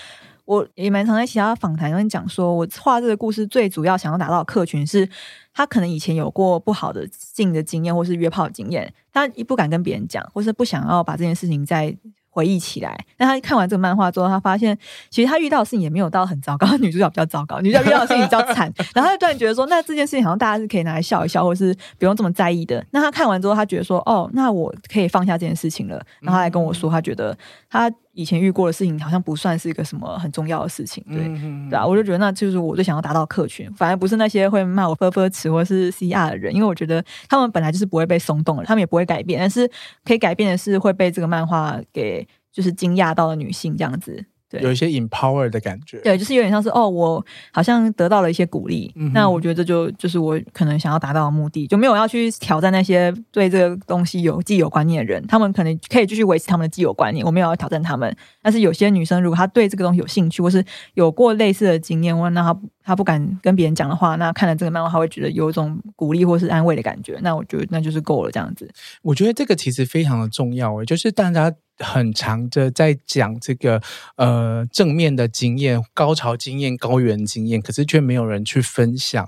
[0.52, 5.08] 我也蛮常在其他访谈中讲说，我画这个故事最主要想要达到的客群是，
[5.54, 11.96] 他可能以前有过不好的性的经验，或是约炮经验，他不敢跟别人讲，或是不想要把这件事情再
[12.28, 13.02] 回忆起来。
[13.16, 14.76] 那他看完这个漫画之后，他发现
[15.08, 18.70] 其实他遇到的事情也没有到很糟糕， 女主角比较糟糕，女主角遇到的事情比较惨。
[18.94, 22.84] 然后他就突然觉得说，那这件事情好像大家是可以拿来笑一笑，或是不用这么在意的。
[22.90, 25.94] 那他看完之后，他觉得说，哦，那我可以放下这件事情了。
[26.20, 27.36] 然后他来跟我说，他觉得
[27.70, 27.90] 他。
[28.12, 39.70] 以前遇过的事情好像不算是一个什么很重要的事情，对，嗯、对啊，我就觉得那就是我最想要达到的客群，反而不是那些会骂我“呵呵词”或是 “CR” 的人，因为我觉得他们本来就是不会被松动的，他们也不会改变，但是
[40.04, 44.24] 可以改变的是会被这个漫画给就是惊讶到的女性这样子。
[44.58, 58.14] 对有一些 empower 的感觉，对，就是有点像是哦，我好像得到了一些鼓励，嗯、那我觉得这就就是我可能想要达到的目的，就没有要去挑战那些对这个东西有既有观念的人，他们可能可以继续维持他们的既有观念，我没有要挑战他们。
[58.42, 68.68] 但是有些女生如果她对这个东西有兴趣，或是有过类似的经验，或那她她不敢跟别人讲的话，那看了这个漫画，她会觉得有一种鼓励或是安慰的感觉，那我觉得那就是够了，这样子。
[69.02, 71.52] 我觉得这个其实非常的重要诶，就是大家。
[71.82, 73.82] 很长的在讲这个
[74.16, 79.26] 呃正面的经验、高潮经验、高原经验，可是却没有人去分享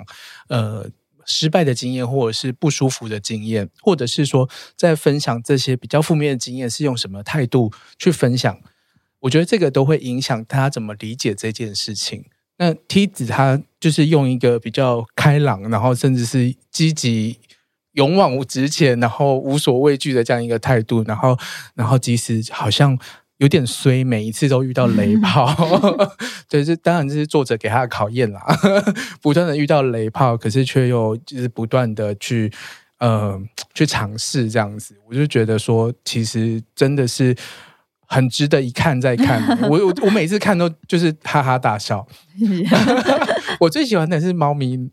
[0.48, 0.88] 呃
[1.26, 8.58] 失败的经验，或者是不舒服的经验，或者是说在分享这些比较负面的经验是用什么态度去分享？
[9.20, 12.24] 我觉得这个都会影响他怎么理解这件事情。
[12.58, 17.38] 那梯子他就是用一个比较开朗，然后甚至是积极。
[17.94, 21.36] 勇往直前，然后无所畏惧的这样一个态度，然后，
[21.74, 22.96] 然后即使好像
[23.38, 25.52] 有点衰，每一次都遇到雷炮，
[26.48, 28.40] 对，这当然这是作者给他的考验啦，
[29.20, 32.52] 不断的遇到雷炮，可是却又就是不断的去
[32.98, 33.40] 呃
[33.74, 37.36] 去尝试这样子，我就觉得说，其实真的是
[38.06, 39.40] 很值得一看再看，
[39.70, 42.06] 我我我每次看都就是哈哈大笑，
[43.60, 44.90] 我最喜欢的是猫咪。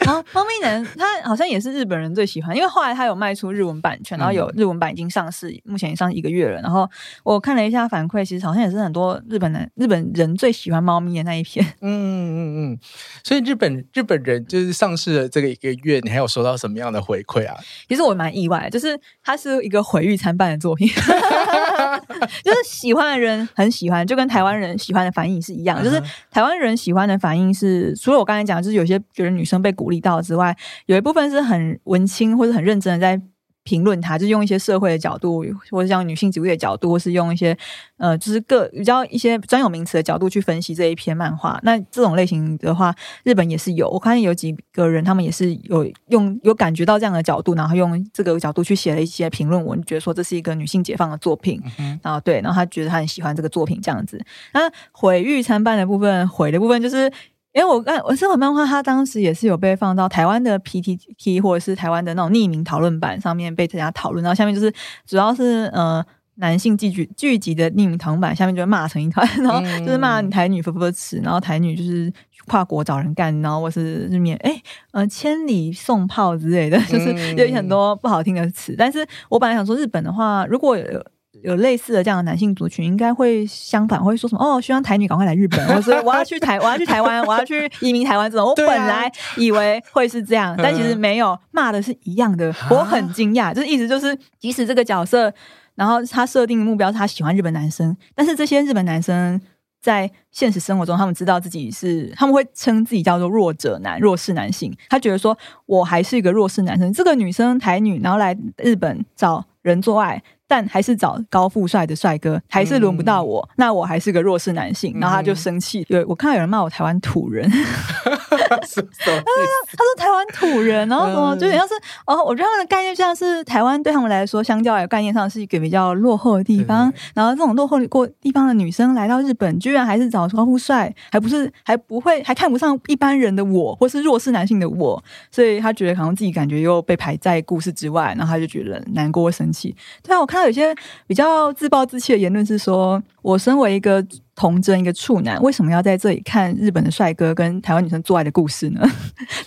[0.00, 6.60] 然后猫咪人，他好像也是日本人最喜欢，因为后来他有卖出日文版权，然后有日文版已经上市，目前已经上一个月了。
[6.62, 6.88] 然后
[7.22, 11.62] 我看了一下反馈，其实好像也是很多日本人日本人最喜欢猫咪的那一篇。
[11.82, 12.78] 嗯嗯嗯嗯，
[13.22, 17.54] 所以日本日本人就是上市了这个一个月，你还有收到什么样的回馈啊？
[17.86, 20.88] 其实我蛮意外，就是它是一个毁誉参半的作品，
[22.42, 29.65] 就是喜欢的人很喜欢，就跟台湾人喜欢的反应是一样，就是台湾人喜欢的反应是，除了我刚才讲，就是有些觉得女生。
[29.66, 30.56] 被鼓励到之外，
[30.86, 33.20] 有一部分是很文青或者很认真的在
[33.64, 37.58] 评论他，就是用一些社会的角度，或者像女性主义的角度，或是用一些
[37.96, 41.58] 呃，就是各比较一些专有名词的角度去分析这一篇漫画。
[41.64, 42.94] 那这种类型的话，
[43.24, 51.60] 日本也是有，我看见有几个人，他们也是有用有感觉到这样的角度，然后用这个角度去写了一些评论文，觉得说这是一个女性解放的作品。
[51.80, 54.24] 嗯、然后对，然后他觉得他很喜欢这个作品这样子。
[54.54, 57.12] 那毁誉参半的部分，毁的部分就是。
[57.56, 64.70] 因为我看我这本漫画，它当时也是有被放到台湾的 PTT 或者是台湾的那种匿名讨论版上面被大家讨论，然后下面就是
[65.06, 66.04] 主要是呃
[66.34, 72.12] 男性聚集聚集的匿名讨论版，下面就会骂成一团， 然后就是骂台女“呵呵词”，然后台女就是
[72.46, 74.60] 跨国找人干，然后或是是免哎
[74.92, 78.74] 呃千里送炮之类的， 就是有很多不好听的词。
[78.76, 78.98] 但是
[79.30, 81.02] 我本来想说，日本的话，如果有。
[81.46, 84.44] 有类似的这样的男性族群，应该会相反，会说什么？
[84.44, 88.44] 哦，希望台女赶快来日本，或者我要去台，我要去台湾，我要去移民台湾这种。
[88.44, 92.52] 我本来以为会是这样，啊、但其实没有，骂的是一样的。
[92.68, 95.32] 我很惊讶，就是意思就是，即使这个角色，
[95.76, 99.40] 然后他设定的目标是他喜欢日本男生，但是这些日本男生
[99.80, 104.76] 在现实生活中，他们知道自己是，他们会称自己叫做弱者男、弱势男性。
[104.88, 106.92] 他觉得说，我还是一个弱势男生。
[106.92, 110.22] 这个女生台女，然后来日本找人做爱。
[110.48, 115.82] 但还是找高富帅的帅哥，还是轮不到我，嗯、那我还是个弱势男性，然后他就生气。
[115.82, 117.50] 对我看到有人骂我台湾土人，
[118.48, 121.74] 他说台湾土人，然后什么就好像是
[122.06, 126.88] 哦，我觉得他们的概念像是台湾对他们来说，相较来概念上是一个比较落后的地方。
[126.92, 139.74] 对然后这种落后过地方的女生来到日本，居然还是找高富帅，还不是还不会还看不上一般人的我，或是弱势男性的我，所以他觉得好像自己感觉又被排在故事之外，然后他就觉得难过生气。
[140.04, 140.36] 对啊，我看。
[140.36, 140.76] 到有些
[141.06, 144.04] 比较自暴自弃的言论是说：“我身为一个
[144.36, 148.80] 童真，一个处男，为什么要在这里看日本的帅哥跟台湾女生做爱的故事呢？”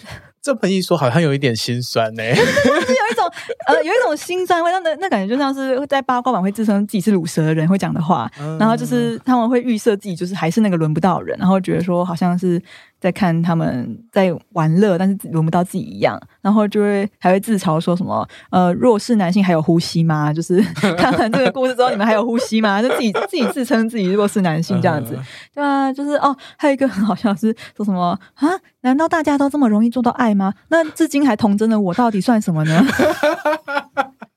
[0.41, 2.33] 这么一说，好像有一点心酸呢、欸。
[2.33, 3.25] 就是有一种
[3.67, 12.61] 呃，有一种心酸味，那那感觉就像是在八卦版会自称自己是卤蛇的人会讲的话，嗯、然后就是他们会预设自己就是还是那个轮不到人，然后觉得说好像是。
[12.99, 20.31] 在看他们在玩乐，但是轮不到自己一样，然后就会还会自嘲说什么呃弱势男性还有呼吸吗？
[20.33, 20.61] 就是
[20.97, 22.81] 看完这个故事之后，你们还有呼吸吗？
[22.83, 25.17] 就自己自己自称自己弱势男性这样子，
[25.53, 28.49] 对啊，就是哦，还有一个很好笑是说什么啊？
[28.81, 30.53] 难道大家都这么容易做到爱吗？
[30.69, 32.85] 那至今还童真的我到底算什么呢？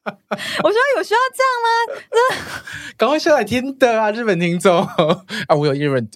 [0.63, 2.03] 我说有需要这样吗？
[2.11, 4.83] 那 赶快下来听的啊，日本听众
[5.47, 6.09] 啊，我有日本，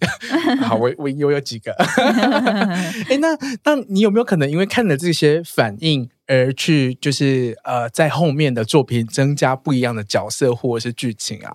[0.62, 1.72] 好，我我有有几个。
[3.09, 11.55] 哎，那那你有没有可能因为看了这些反应而去，就是呃，在后面的作品增加不一样的角色或者是剧情啊？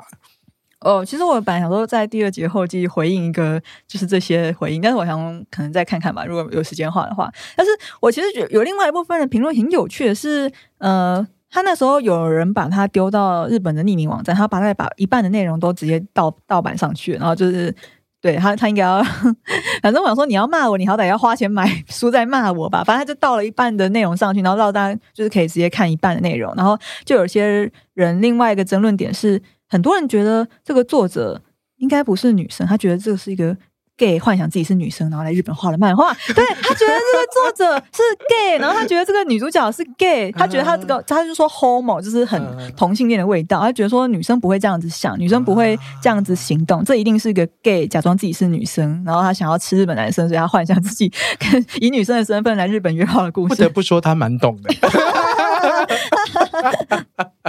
[0.79, 7.31] 哦，其实我本来想说在第二节后继续回应一个，就是这些回应，但是我想可能再看看吧，如果有时间的话的话。
[7.55, 17.75] 但是我其实觉得有另外一部分的评论很有趣的是，呃，他那时候有人把他丢到日本的匿名网站，他把他把一半的内容都直接盗盗版上去，然后就是。
[18.23, 19.01] 对他，他应该要，
[19.81, 22.83] 反正我想说，你要骂我，你好歹要花钱买书再骂我吧。
[22.83, 26.53] 反正他就盗了一半的内容上去，然后让大家就是可以直接看一半的内容。
[26.55, 31.41] 然后就有些人另外一个争论点是，很多人觉得这个作者
[31.77, 33.57] 应该不是女生，他觉得这是一个。
[34.01, 36.11] Gay 幻想自己是女生，然后来日本画了漫画。
[36.33, 42.41] 对，他觉得这个作者是 gay，然后他觉得这个女主角是 gay，他觉得他这个他就说 homo 就是很
[42.75, 43.59] 同性恋的味道。
[43.59, 53.49] 他觉得说女生不会这样子想，女生不会这样子行动，这一定是一个 gay 假装自己是女生，然后他想要吃日本男生，所以他幻想自己跟以女生的身份来日本约炮的故事。
[53.49, 54.73] 不得不说，他蛮懂的。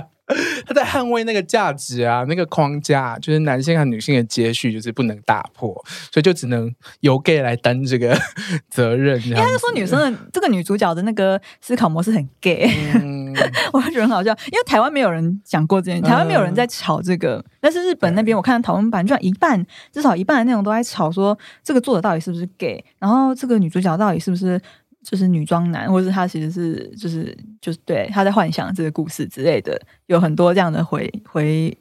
[0.66, 5.72] 他在捍卫那个价值啊，那个框架，就是男性和女性的接续，就是不能打破，
[6.10, 8.16] 所以就只能由 gay 来担这个
[8.70, 9.20] 责任。
[9.24, 13.34] 因为他就说女生的这个女主角的那个思考模式很 gay，嗯、
[13.72, 14.30] 我觉得很好笑。
[14.46, 24.60] 因为台湾没有人讲过这件，台湾没有人在吵这个，嗯、但是日本那边我看讨论版，就一半至少一半的内容都在吵说这个作者到底是不是 gay，然后这个女主角到底是不是。
[25.02, 31.76] 就是女装男，或者是他其实是就是就是对他在幻想这个故事之类的，有很多这样的回回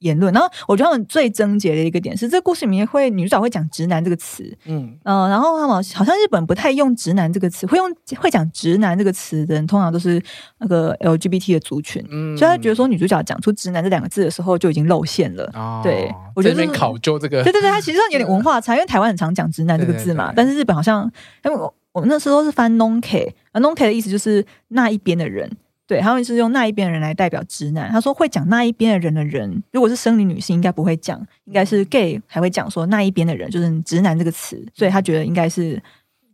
[0.00, 0.34] 言论。
[0.34, 10.20] 然后我觉得他们最症结的一个点是，这个故事里面会女主角会讲“直男”这个词，嗯然后他们好像日本不太用“直男”这个词，会用会讲“直男”这个词的人，通常都是
[10.58, 12.04] 那个 LGBT 的族群。
[12.10, 15.48] 嗯，所以他觉得说女主角讲出“直男”这两个字的时候就已经露馅了。
[15.54, 21.10] 哦，对，我觉得这边考究这个，对对对，他其实上有点 文化差，因为台湾很常讲“直男”这个字嘛，对对对，但是日本好像
[21.44, 21.72] 因为我。
[21.94, 25.48] 我们那时候是翻 nonke，啊 nonke 的意思就是那一边的人，
[25.86, 27.88] 对，他们是用那一边的人来代表直男。
[27.88, 35.80] 他说会讲那一边的人的人，如果是生理女性，应该不会讲，应该是 gay 还会讲说那一边的人就是直男这个词，所以他觉得应该是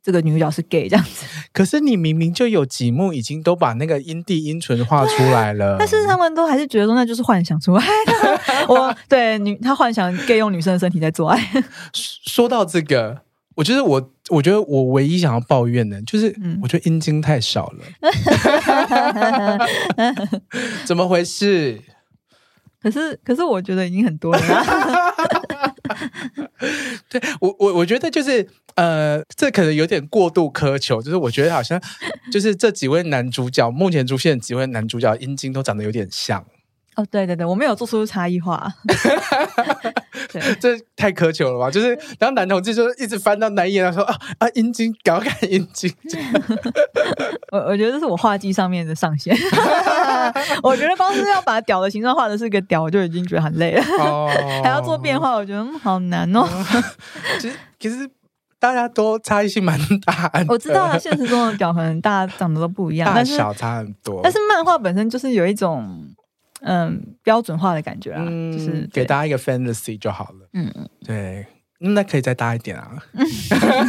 [0.02, 1.26] 这个女主角是 gay 这样子。
[1.52, 8.40] 可是你明明就有几幕已经都把那个阴蒂阴唇画出来了，但是他们都还是觉得说那就是幻想出来的。
[8.66, 11.38] 我对女他幻想 gay 用女生的身体在做爱。
[11.92, 13.20] 说到这个。
[13.60, 17.84] 我觉得我，我觉得我唯一想要抱怨的，就是我觉得阴茎太少了，
[20.86, 21.78] 怎么回事？
[22.80, 24.40] 可是，可是我觉得已经很多了。
[27.10, 31.78] 对我，我我觉得就是呃，这可能有点过度苛求，就是我觉得好像
[32.32, 36.42] 就是这几位男主角，目前出现的几位男主角阴茎都长得有点像。
[37.00, 38.70] 哦，对对对，我没有做出差异化。
[40.32, 41.70] 对这太苛求了吧？
[41.70, 45.92] 就是当男同志就一直翻到男一，他说啊啊阴茎，赶快看阴茎。
[47.50, 49.34] 我我觉得这是我画技上面的上限。
[50.62, 53.82] 我觉得光是要把屌的形状画的是个屌，我就已经觉得很累了。
[53.98, 54.30] 哦，
[54.62, 56.46] 还要做变化，我觉得好难哦。
[57.40, 58.08] 其实其实
[58.58, 60.30] 大家都差异性蛮大。
[60.48, 64.20] 我知道啊，现实中的屌可能大家长得都不一样，大小差很多。
[64.22, 66.06] 但是漫画本身就是有一种。
[66.62, 70.48] 嗯，标准化的感觉啊，嗯、就是给大家一个 fantasy 就好了。
[70.52, 71.46] 嗯嗯，对，
[71.78, 72.98] 那可以再大一点啊。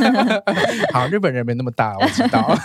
[0.93, 2.57] 好，日本人没那么大，我知道。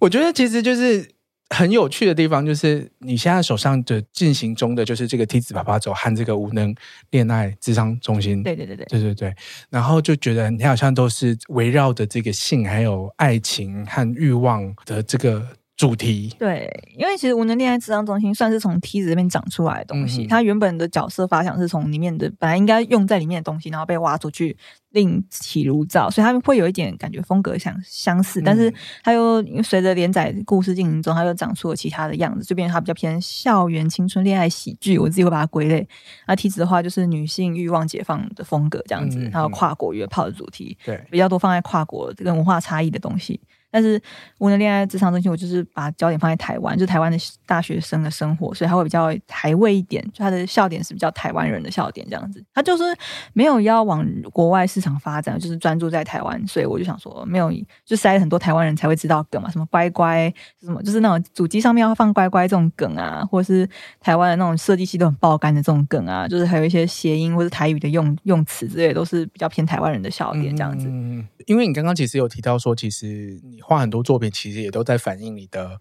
[0.00, 1.08] 我觉得其实就是
[1.50, 6.74] 很有趣的地方，就是你现在手上的进行中的就是这个梯子爸爸走和这个无能
[7.10, 8.42] 恋爱智商中心。
[8.42, 9.34] 对对对对对对对。
[9.70, 15.46] 然后就觉得你好像都是围绕着这个性还有爱情和欲望的这个。
[15.76, 24.56] 主题对，因为其实无能恋爱智商中心算是从梯子这边长出来的东西，它、原本的角色发想是从里面的本来应该用在里面的东西，然后被挖出去。
[24.92, 28.72] 另起炉灶，所以他们会有一点感觉风格相相似，但是
[29.02, 35.86] 它又随着连载故事进行中，它又长出了其他的样子，就变成它比较偏校园青春恋爱喜剧，我自己会把它归类。
[36.26, 43.40] 那梯子的话，就是女性欲望解放的风格这样子，还有跨国约炮的主题，对，比较多放在跨国跟文化差异的东西。
[43.74, 43.98] 但是
[44.36, 47.16] 无能恋爱职场中心，我就是把焦点放在台湾，就是台湾的
[47.46, 52.44] 大学生的生活，所以它会比较台味一点，就它的笑点是比较台湾人的笑点这样子。
[52.52, 52.84] 它就是
[53.32, 57.50] 没有要往国外市场发展，就是专注在台湾，所以我就想说，没有
[57.86, 60.30] 就塞了很多台湾人才会知道梗嘛，什么乖乖，
[60.60, 63.66] 什么就是那种主机上面要放乖乖这种梗啊，或者是
[64.00, 70.88] 台湾的那种设计系都很爆肝的这种梗啊，就是还有一些谐音或者台语的用用词之类，都是比较偏台湾人的笑点这样子。
[70.90, 73.62] 嗯，因为你刚刚其实有提到说，其实你。
[73.64, 75.78] 画很多作品，其实也都在反映你的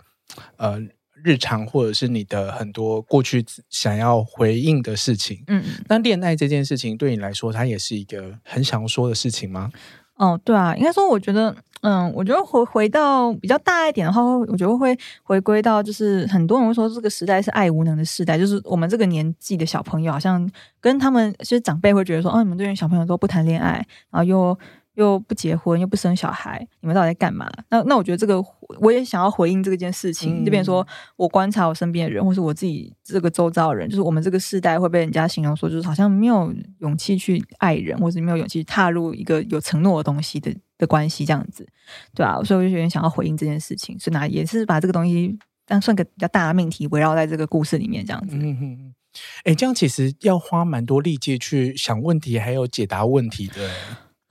[0.57, 0.79] 呃
[1.23, 5.43] 日常，或者是你的很多过去想要回应的事情。
[5.47, 9.71] 嗯，那恋爱这件事情对你来说，它也是一个很想要说的事情吗？
[10.15, 20.47] 哦，对啊，应该说，我觉得，嗯，我觉得回回到比较大一点的话，我觉得会回归到，就是很多人会说这个时代是爱无能的时代，就是我们这个年纪的小朋友，好像
[20.79, 24.57] 跟他们其实长辈会觉得说，哦，你们这些小朋友都不谈恋爱，然后又。
[24.95, 27.49] 又不结婚，又不生小孩，你们到底在干嘛？
[27.69, 28.43] 那那我觉得这个
[28.79, 30.43] 我也想要回应这个件事情。
[30.43, 41.65] 这边、嗯、说我观察我身边的人，或是我自己这个周遭的人，就是我们这个世代会被人家形容说，就是好像没有勇气去爱人，或是没有勇气踏入一个有承诺的东西的的关系，这样子，
[42.13, 48.35] 对啊，所以我就有点想要回应这件事情，所以呢，也是把这个东西当算个比较大的命题，围绕在这个故事里面，这样子。
[48.35, 48.95] 嗯嗯。
[49.43, 53.69] 哎，这样其实要花蛮多力气去想问题，还有解答问题的。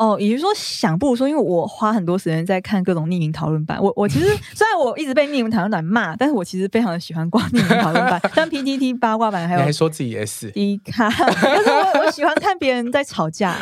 [0.01, 3.79] 哦，也就是说想不如说，因为我花很多时间在看各种匿名讨论版。
[3.83, 9.61] 我我其实 虽然我一直被匿名讨论版骂，但是我其实非常的喜欢逛匿名讨论版， 像 PTT 八卦版还有。
[9.61, 10.51] 你还说自己也是。
[10.53, 11.11] 低卡，
[11.43, 13.55] 但是我我喜欢看别人在吵架。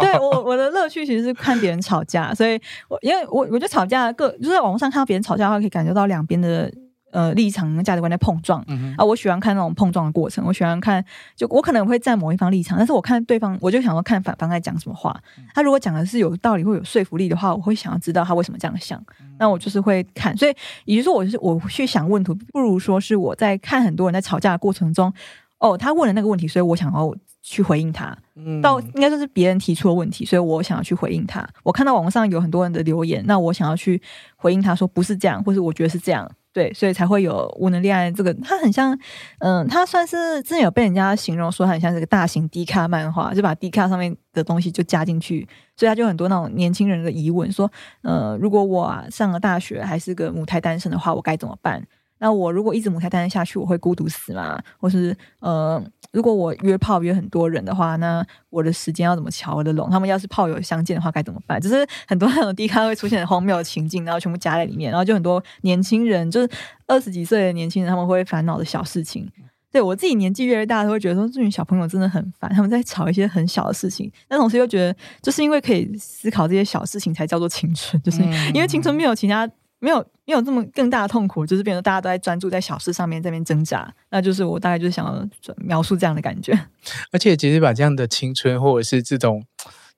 [0.00, 6.68] 对我我的乐趣其实是看别人吵架，所以我因为我我觉得吵架各就是在网络上看到别人吵架的话，可以感觉到两边的。
[7.14, 10.44] 呃，立场跟价值观在碰撞、嗯、啊，我喜欢看那种碰撞的过程。
[10.44, 11.02] 我喜欢看，
[11.36, 15.16] 就我可能会站某一方立场，但是我看对方，我就想要看反方在讲什么话。
[15.54, 19.00] 他如果讲的是有道理或有说服力的话，我会想要知道他为什么这样想。
[19.38, 20.36] 那我就是会看。
[20.36, 20.54] 所以，
[20.86, 25.12] 也就是说，我是我去想问题，不如说是我在看很多人在吵架的过程中，
[25.58, 27.14] 哦，他问了那个问题，所以我想要
[27.44, 28.16] 去回应他。
[28.34, 31.46] 嗯，到应该说是别人提出的问题，所以我想要去回应他。
[31.62, 34.00] 我看到网络上有很多人的留言，那我想要去
[34.34, 36.28] 回应他说不是这样，或是我觉得是这样。
[36.54, 38.96] 对，所以才会有无能恋爱这个，它很像，
[39.40, 47.70] 嗯，它算是之前有被人家形容说它很像这个大型 D 卡漫画，就把 D 卡上面的东西就加进去，所以它就很多那种年轻人的疑问，说，
[48.02, 51.84] 呃，如果我啊上了大学还是个母胎单身的话，我该怎么办？
[52.24, 54.58] 那我如果一直母胎单身下去，我会孤独死吗？
[54.80, 55.78] 或是呃，
[56.10, 59.90] 如果我约炮约很多人的话，那我的时间要怎么乔得拢？
[59.90, 61.60] 他们要是炮友相见的话，该怎么办？
[61.60, 66.48] 就是很多那种低咖会出现的荒谬的情境，然后全部加在里面，然后就很多年轻人，就是
[66.86, 69.30] 二十几岁的年轻人，他们会烦恼的小事情。
[69.70, 78.22] 对我自己年纪越来越大，都会觉得说这群小朋友真的很烦，他们在吵一些很小的事情，但同时又觉得，就是因为可以思考这些小事情，才叫做青春，就是
[78.54, 79.46] 因为青春没有其他。
[79.84, 83.94] 没有没有这么更大的痛苦，就是变成大家都在专注在小事上面，在边挣扎。
[84.08, 85.28] 那就是我大概就是想要
[85.58, 86.58] 描述这样的感觉。
[87.12, 89.44] 而且，其实把这样的青春，或者是这种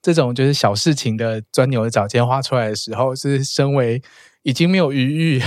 [0.03, 4.03] 这种就是小事情的钻牛角尖画出来的时候，是身为
[4.43, 5.43] 已经没有余裕。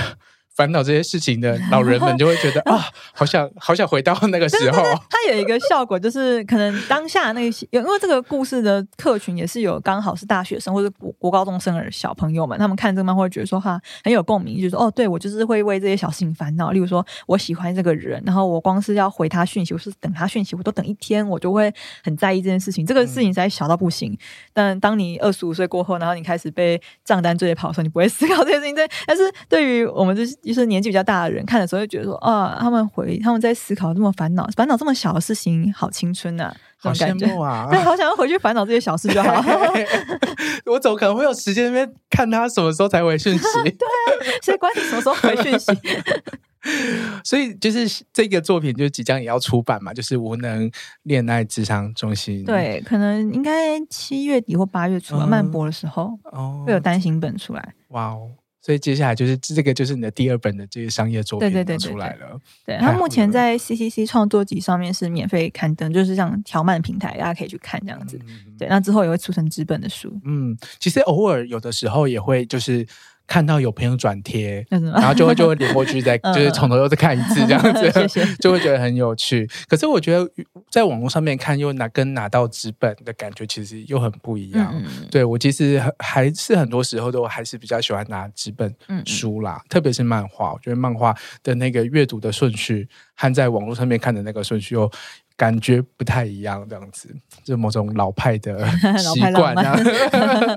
[0.60, 2.84] 烦恼这些事情的老人们就会觉得 啊，
[3.14, 4.84] 好想好想回到那个时候。
[5.10, 16.72] 它有一个效果，就是可能当下那些，因为这个故事的客群也是有刚好是大学生或者国国高中生的小朋友们，他们看这个漫画会觉得说哈很有共鸣，就是说哦，对我就是会为这些小事情烦恼。
[16.72, 22.86] 例如说我喜欢这个人，然后我光是要回他讯息，我是等他讯息，我都等一天，我就会很在意这件事情。
[22.86, 24.12] 这个事情实在小到不行。
[24.12, 24.18] 嗯、
[24.52, 28.76] 但当你二十五岁过后，然后你开始被账单追着跑的时候，你不会思考这些事情。
[28.76, 30.36] 对，但是对于我们这些。
[30.50, 37.68] 就是年纪比较大的人看的时候，就觉得说啊，他们回他们在思考这么烦恼，烦恼这么小的事情，好青春呐、啊，好羡慕啊！
[37.70, 39.44] 对，好想要回去烦恼这些小事就好。
[40.66, 43.44] 我怎么可能会有时间那边看他什么时候才回讯息？
[43.64, 45.72] 对，所以关你什么时候回讯息？
[47.24, 50.70] 所以就是这个作品就即将也要出版嘛，就是无能
[51.04, 52.44] 恋爱智商中心。
[52.44, 57.74] 对，可能应该七月底或八月初漫博的时候，哦，会有单行本出来。
[57.90, 58.30] 哇哦！
[58.62, 61.50] 所以接下来就是这个，就是你的第二本的这个商业作品
[61.80, 62.40] 出来了。
[62.66, 68.20] 对，它目前在 CCC 创作集上面是免费刊登，就是像条漫平台，大家可以去看这样子。
[68.28, 70.20] 嗯、对，那之后也会出成纸本的书。
[70.26, 72.86] 嗯，其实偶尔有的时候也会就是。
[73.30, 79.48] 看到有朋友转贴，然后就会就会点过去再，再 就是从头又再看一次这样子， 谢谢 就会觉得很有趣。
[79.68, 80.28] 可是我觉得
[80.72, 84.74] 在网络上面看，又拿跟拿到纸本的感觉其实又很不一样。
[84.76, 88.74] 嗯、对我其实还是很多时候都还是比较喜欢拿纸本
[89.06, 94.92] 书啦，嗯、特别是漫画，我觉得漫画的那个阅读的顺序和在网络上面看的那个顺序又。
[95.40, 97.16] 感觉不太一样，这样子，
[97.46, 98.68] 就某种老派的
[99.00, 99.80] 习惯啊。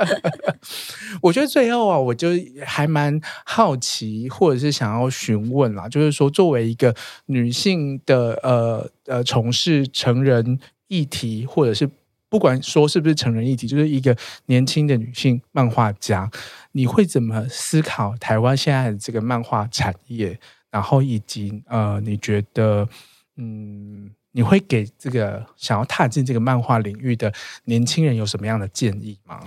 [1.22, 2.30] 我觉得最后啊，我就
[2.66, 6.92] 还蛮好奇，或者是想要询问啦，就是说，作为一个
[7.26, 10.58] 女性的呃呃，从事成人
[10.88, 11.88] 议题，或者是
[12.28, 14.16] 不管说是不是成人议题，就是一个
[14.46, 16.28] 年轻的女性漫画家，
[16.72, 20.36] 你会怎么思考台湾现在的这个漫画产业？
[20.72, 22.88] 然后以及呃，你觉得
[23.36, 24.10] 嗯？
[24.32, 27.32] 你会给这个想要踏进这个漫画领域的
[27.64, 29.40] 年轻人有什么样的建议吗？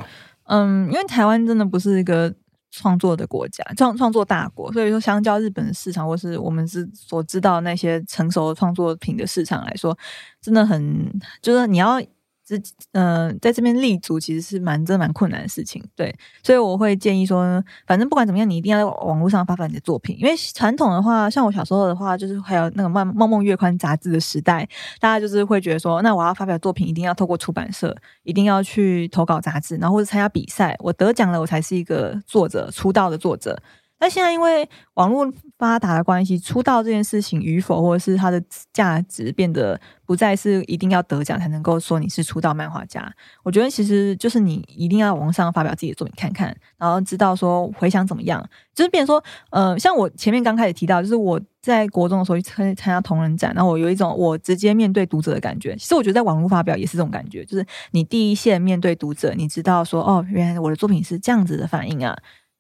[0.45, 2.33] 嗯，因为台湾真的不是一个
[2.71, 9.97] 创作的国家，创创作大国，所以说相较日本市场，或是我们是所知道那些成熟的创作品的市场来说，
[10.41, 11.99] 真的很就是你要
[12.46, 24.68] 之嗯、在这边立足其实是蛮真蛮困难的事情，对，所以我会建议说，反正不管怎么样，你一定要在网络上发表你的作品，因为传统的话，像我小时候的话，就是还有那个梦梦梦月刊杂志的时代，
[25.00, 33.60] 大家就是会觉得说，那我要发表作品，一定要透过出版社，一定要去投稿杂志，然后或者参加比赛，我得奖了，我才是一个作者，出道的作者。
[33.98, 38.41] 但现在因为网络发达的关系，出道这件事情与否，或者是它的
[38.74, 43.10] 价值变得不再是一定要得奖才能够说你是出道漫画家。
[43.43, 48.48] 我觉得其实就是你一定要网上发表自己的作品看看，然后知道说回想怎么样。
[48.74, 55.74] 就是变成说，呃，像我前面刚开始提到，就是我在国中的时候去参参加同人展，然后我有一种我直接面对读者的感觉。
[55.78, 62.14] 其实我觉得在网络发表也是这种感觉，就是你第一线面对读者，你知道说，哦，原来我的作品是这样子的反应啊。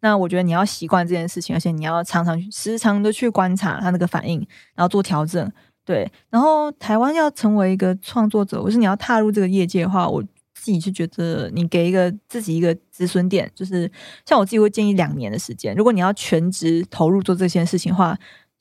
[0.05, 4.37] 那我觉得你要习惯这件事情，而且你要常常时常的去观察他那个反应，
[4.75, 5.51] 然后做调整。
[5.83, 10.21] 对，然后台湾要成为一个创作者，我是你要踏入这个业界的话，我
[10.53, 13.91] 自己是觉得你给一个自己一个止损点，就是
[14.27, 15.73] 像我自己会建议两年的时间。
[15.73, 18.15] 如果你要全职投入做这件事情的话，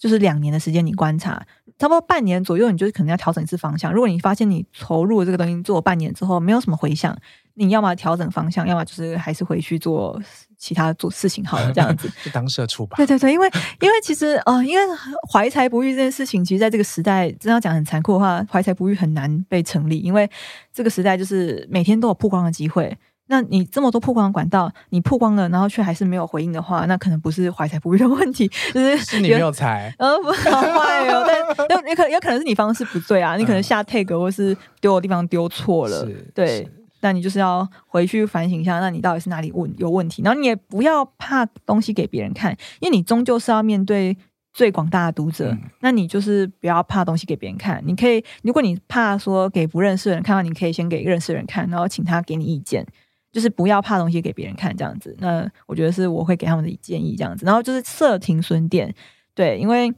[0.04, 1.42] 就是两年的时间你观察，
[1.78, 3.90] 差不多半年左右，你就可能要调整一次方向。
[3.90, 7.16] 如果你发现你投入了这个东西做半年之后没有什么回响，
[7.54, 10.20] 你要么调整方向，要么就是还是回去做。
[10.56, 12.96] 其他做事情好了，这样子 就当社畜吧。
[12.96, 13.46] 对对对，因为
[13.80, 14.96] 因为其实呃，因为
[15.30, 19.98] 怀才不遇这件事情，其实在这个时代，真要讲很残酷的话，怀才不遇很难被成立。
[19.98, 20.30] 因为
[20.72, 22.96] 这个时代就是每天都有曝光的机会，
[23.26, 29.94] 那你这么多曝光管道，你曝光了，然后却还是没有回应的话，那可能不是怀才不遇的问题，就是是你没有才。
[29.98, 31.24] 呃，不好坏哦，
[31.68, 36.68] 但有可有可能是你方式不对啊，你可能下 tag 或是丢的地方丢错了，是对。
[37.00, 40.22] 那你就是要回去反省一下，那你到底是哪里问有问题？
[40.22, 44.16] 然后你也不要怕东西给别人看，因为你终究是要面对
[44.54, 45.50] 最广大的读者。
[45.50, 47.82] 嗯、那你就是不要怕东西给别人看。
[47.84, 52.86] 你可以，如果你怕说给不认识的人看到，你可以先给认识的人看，然后请他给你意见。
[53.34, 55.14] 就是不要怕东西给别人看这样子。
[55.18, 57.44] 那我觉得是我会给他们的建议这样子。
[57.44, 58.94] 然后就是设停损点，
[59.34, 59.92] 对，因为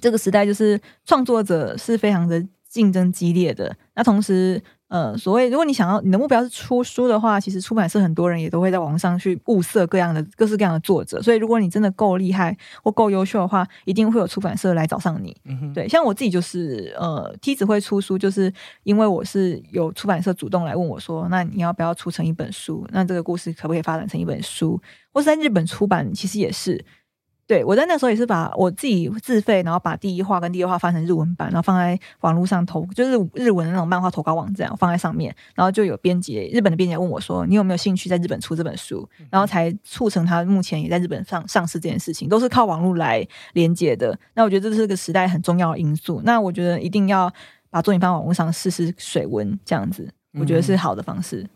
[0.00, 3.76] 这个时代就是创作者是非常的竞争激烈的。
[3.94, 4.62] 那同时。
[4.90, 11.22] 呃，所谓如果你想要你的目标是出书的话，其实出版社很多人也都会在网上去物色各样的各式各样的作者。
[11.22, 15.36] 所以如果你真的够厉害或够优秀的话，一定会有出版社来找上你。
[15.44, 18.52] 嗯，对，像我自己就是呃，梯子会出书，就是
[18.82, 22.84] 因为我是有出版社主动来问我说，那你要不要出成一本书？
[22.90, 24.76] 那这个故事可不可以发展成一本书？
[25.12, 26.84] 或是在日本出版，其实也是。
[27.50, 44.16] 对，我在那时候也是把我自己自费，然后把第一话跟第二话翻成日文版，然后放在网络上投，就是日文的那种漫画投稿网站，我放在上面，然后就有编辑，日本的编辑问我说：“你有没有兴趣在日本出这本书？”然后才促成他目前也在日本上上市这件事情，都是靠网络来连接的。
[44.34, 46.22] 那我觉得这是个时代很重要的因素。
[46.24, 47.28] 那我觉得一定要
[47.68, 51.38] 把作品放在网络上试试水温，这样子我觉得是好的方式。
[51.38, 51.48] 嗯、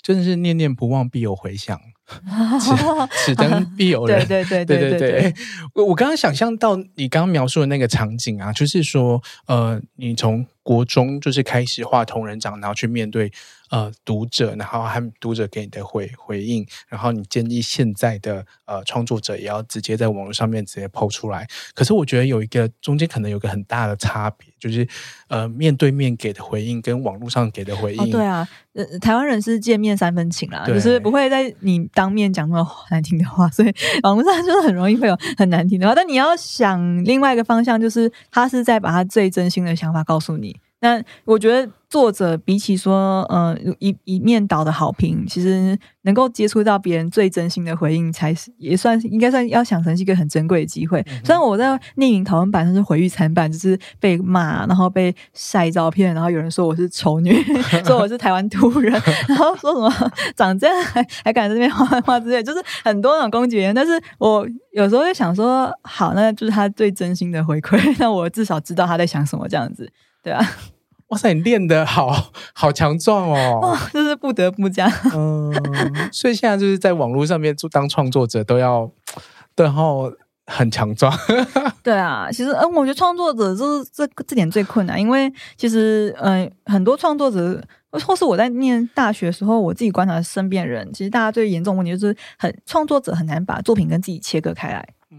[0.00, 1.76] 真的是念念不忘，必有回响。
[2.60, 4.26] 此此灯必有人。
[4.26, 5.34] 对对对对对对。
[5.74, 13.32] 我我刚刚想象到你刚刚描述的那个场景啊，就是说，呃，你从国中就是开始画同人掌，然后去面对
[13.70, 21.46] 呃读者，然后和读者给你的回回应，然后你建议现在的呃创作者也要直接在网络上面直接 po 出来。
[21.74, 24.86] 可是我觉得有一个中间可能有个很大的差别，就是
[25.28, 28.02] 呃面对面给的回应跟网络上给的回应。
[28.02, 35.94] 哦，对啊，呃，台湾人是见面三分情啦，就是不会在你当面讲那么难听的话，所以网络上就是很容易会有很难听的话。
[35.94, 40.50] 但你要想另外一个方向，就是他是在把他最真心的想法告诉你。
[40.80, 41.70] 那我觉得。
[41.90, 51.04] 作者比起说，呃，一一面倒的好评，其实能够接触到别人最真心的回应，才是也算是应该算要想成是一个很珍贵的机会。
[51.10, 51.66] 嗯、虽然我在
[51.96, 57.34] 匿名讨论版上是毁誉参半，就是被骂，然后被晒照片，然后有人说我是丑女，
[57.84, 58.92] 说我是台湾土人，
[59.26, 63.74] 然后说什么长这样还还敢在这边画画之类，就是很多那种攻击人。
[63.74, 69.90] 但是我有时候就想说，好，那就是他最真心的回馈， 那我至少知道他在想什么，这样子，
[70.22, 70.40] 对啊。
[71.08, 73.78] 哇塞，你练的好好强壮哦，哦！
[73.92, 74.88] 就是不得不讲。
[75.12, 75.52] 嗯，
[76.12, 78.88] 所以现在就是在网络上面做当创作者都要，
[79.56, 80.12] 然后
[80.46, 81.12] 很强壮。
[81.82, 87.60] 对啊，其实嗯，我觉得创作者就是这这点最困难，因为其实嗯，很多创作者，
[87.90, 94.88] 或是我在念大学的时候，我自己观察身边人，其实大家最严重的问题就是很创作者很难把作品跟自己切割开来。
[95.10, 95.18] 嗯，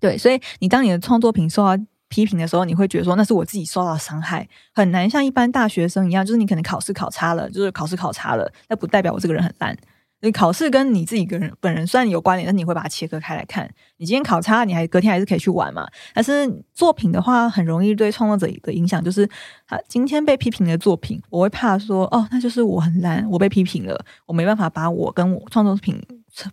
[0.00, 1.80] 对，所以你当你的创作品受到
[2.12, 9.74] 批评的时候，你会觉得说那是我自己受到伤害，很难像一般大学生一样，就是你可能考试考差了，就是考试考差了，那不代表我这个人很烂。
[10.24, 13.68] 你考试跟你自己个人本人虽然有关联，但你会把它切割开来看。
[13.96, 15.84] 你今天考差，你还隔天还是可以去玩嘛。
[16.14, 19.28] 但是作品的话，很容易对创作者的影响就是，
[19.66, 26.00] 他今天被批评的作品，我会怕说，哦，那就是我很烂，我被批评了，我没办法把我跟我创作品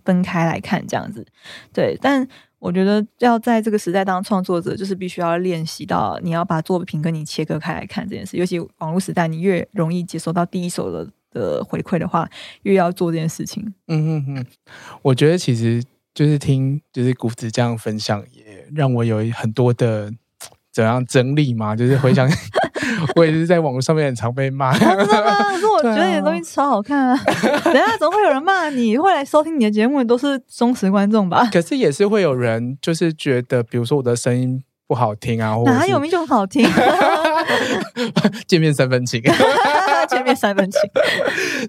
[0.03, 1.24] 分开来看这样子。
[1.72, 2.28] 对，但
[2.60, 8.38] 我觉得要在这个时代当创作者，就是必须要练习到你要把作品跟你切割开来看这件事。
[8.38, 11.10] 尤其网络时代，你越容易接收到第一手的。
[11.32, 12.28] 的回馈的话，
[12.64, 13.64] 越要做这件事情。
[13.86, 14.45] 嗯嗯嗯，
[15.03, 15.80] 我觉得其实
[16.12, 20.12] 就是听，就是谷子这样分享，也让我有很多的
[20.74, 21.76] 怎样整理嘛。
[21.76, 22.28] 就是回想，
[23.15, 25.36] 我也是在网络上面很常被骂， 真的吗？
[25.51, 27.23] 可是我觉得你的东西超好看啊！
[27.63, 31.49] 等下总会有人骂你，会来收听你的节目的都是忠实观众吧？
[31.51, 36.67] 可是也是会有人就是觉得，比如说我的声音不好听啊，或者哪有那种好听？
[38.47, 39.21] 见面三分情。
[40.09, 40.80] 见面三分情，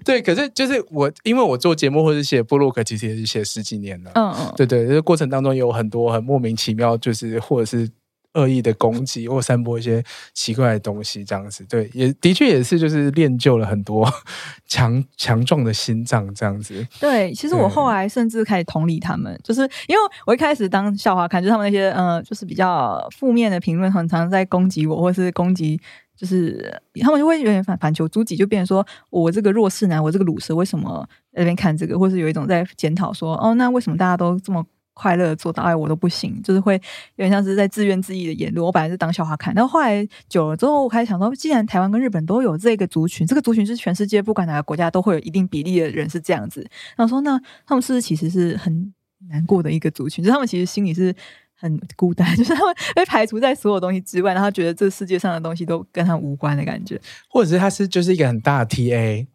[0.03, 7.87] 对，可是就是我，因为我做节目或者写部落格，其实也是写十几年了，嗯嗯，对对，这个过程当中有很多很莫名其妙，就是或者是
[8.33, 10.03] 恶意的攻击或散播一些
[10.33, 14.07] 奇怪的东西，这样子，对，也的确也是就是练就了很多
[14.67, 16.87] 强强壮的心脏，这样子。
[16.99, 25.79] 对，其实我后来甚至开始同理他们，就是因为我一开始当笑话看，就是他们那些嗯、呃，就是比较负面的评论，很常在攻击我，或是攻击。
[26.13, 31.03] 就是他们就会有点反反求诸己，就变成说我这个弱势男，我这个鲁蛇，为什么
[31.33, 34.63] 在那边看这个，或是有一种在检讨说，哦，那为什么大家都这么
[35.01, 36.75] 快乐做到，哎，我都不行，就是会
[37.15, 38.63] 有点像是在自怨自艾的言论。
[38.63, 46.61] 我本来是当笑话看，但后来久了之后，我开始想说，既然台湾跟日本都有这个族群，这个族群是全世界不管哪个国家都会有一定比例的人是这样子，
[46.95, 48.93] 然后说，那他们是不是其实是很
[49.29, 50.23] 难过的一个族群？
[50.23, 51.15] 就是他们其实心里是。
[51.63, 56.99] 很孤单， 就是他们被排除在所有东西之外，然后觉得这世界上的东西都跟他无关的感觉，
[57.29, 59.27] 或者是他是就是一个很大的 TA。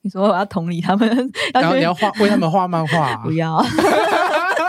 [0.00, 1.06] 你说我要同理他们，
[1.52, 3.62] 然后你要画为他们画漫画， 不要。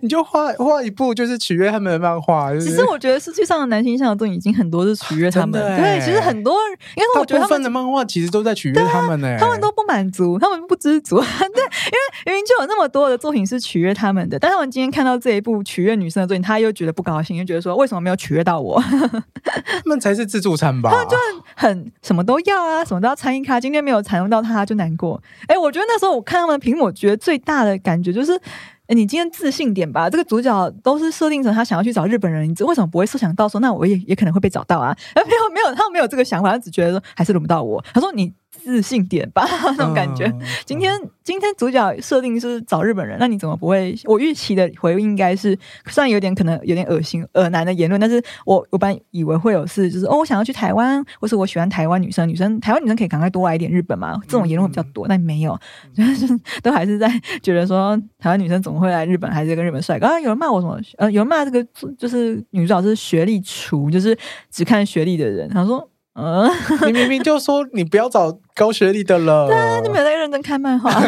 [0.00, 2.52] 你就画画一部，就是取悦他们的漫画。
[2.58, 5.52] 其实我觉得世界上的男性向的都已经很多是取悦 他们。
[5.76, 6.54] 对，其实很多，
[6.96, 9.36] 因为我觉得他们的漫画其实都在取悦他们呢。
[9.38, 11.16] 他们都不满足，他们不知足。
[11.20, 18.82] 对，因为明明就有那么多的作品是取悦他们的，但他们今天看到这一部取悦女生的作品，他又觉得不高兴，又觉得说为什么没有取悦到我？
[19.44, 20.90] 他们才是自助餐吧？
[20.90, 21.16] 他们就
[21.54, 23.60] 很什么都要啊，什么都要参与卡。
[23.60, 25.22] 今天没有采用到他，就难过。
[25.46, 28.40] 哎，我觉得那时候我看他们的屏幕，我觉得最大的感觉就是。
[28.88, 34.94] 你今天自信点吧，这个主角都是设定成他想要去找日本人，你为什么不会设想到说，那我也也可能会被找到啊？
[35.14, 37.82] 没有没有，他没有这个想法，他只觉得说还是轮不到我。
[37.94, 38.32] 他说你。
[38.52, 39.44] 自信点吧，
[39.76, 40.26] 那种感觉。
[40.26, 40.92] 嗯、今天
[41.24, 43.98] 今天主角设定是找日本人，那你怎么不会？
[44.04, 54.20] 我预期的回应应该是，虽然有点可能有点恶心、恶男的言论，但是我我本来以为会有是，就是哦，我想要去台湾，或是我喜欢台湾女生，女生台湾女生可以赶快多来一点日本嘛？
[54.28, 55.58] 这种言论会比较多，嗯、但没有，
[55.94, 56.26] 就是
[56.62, 57.10] 都还是在
[57.42, 60.06] 觉得说台湾女生怎么会来日本，还是跟日本帅哥。
[60.06, 60.78] 啊，有人骂我什么？
[60.98, 64.16] 呃，有人骂这个就是女主角是学历厨，就是
[64.50, 65.48] 只看学历的人。
[65.48, 65.88] 他说。
[66.14, 66.50] 嗯，
[66.86, 69.46] 你明明就说你不要找高学历的了。
[69.52, 70.90] 对啊，你没有在认真看漫画。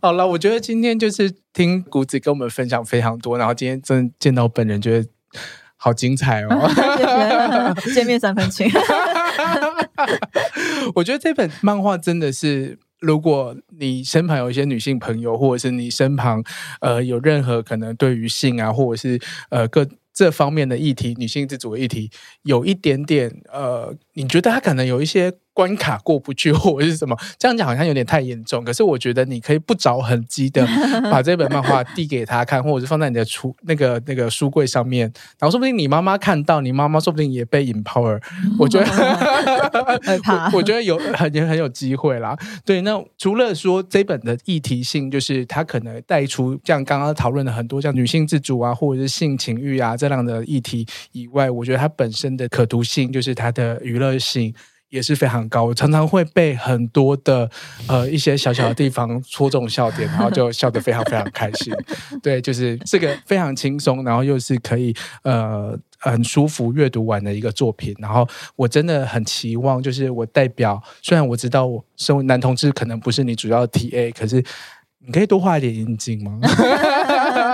[0.00, 5.08] 好了，我觉得今天就是听谷子跟我们分享非常多，然后今天真见到本人，觉得
[5.76, 6.70] 好精彩哦。
[7.94, 8.70] 见面三分情。
[10.94, 16.42] 我觉得这本漫画真的是，如果你身旁有一些女性朋友，或者是你身旁
[16.80, 19.20] 呃有任何可能对于性啊，或者是
[19.50, 19.86] 呃各。
[20.18, 22.10] 这方面的议题，女性自主的议题，
[22.42, 25.32] 有一点点呃，你觉得他可能有一些。
[25.54, 28.62] 关卡过不去或者是什么，这样讲好像有点太严重。
[28.62, 30.64] 可是我觉得你可以不着痕迹的
[31.10, 38.22] 把这本漫画递给他看，或者是放在你的书那个那个书柜上面，然后说不定你妈妈看到，你妈妈说不定也被 empower。
[38.56, 38.86] 我觉得
[40.52, 42.38] 我， 我觉得有很很有机会啦。
[42.64, 54.54] 对，那除了说这本的议题性，就是他可能带出像刚刚讨论的很多像女性自主啊，或者是性情欲啊这样的议题以外，我觉得它本身的可读性，就是它的娱乐性。
[54.90, 57.46] 也是非常高，我常常会被很多的
[57.86, 61.70] 呃一些小小的地方戳中笑点，然后就笑得非常非常开心。
[62.22, 67.94] 对，就是这个非常轻松，然后又是可以呃很舒服阅读完的一个作品。
[67.98, 74.42] 然后我真的很期望，就是我代表，虽然我知道我身为男同志可能不是你主要的 TA，可是
[75.00, 76.40] 你可以多画一点阴茎吗？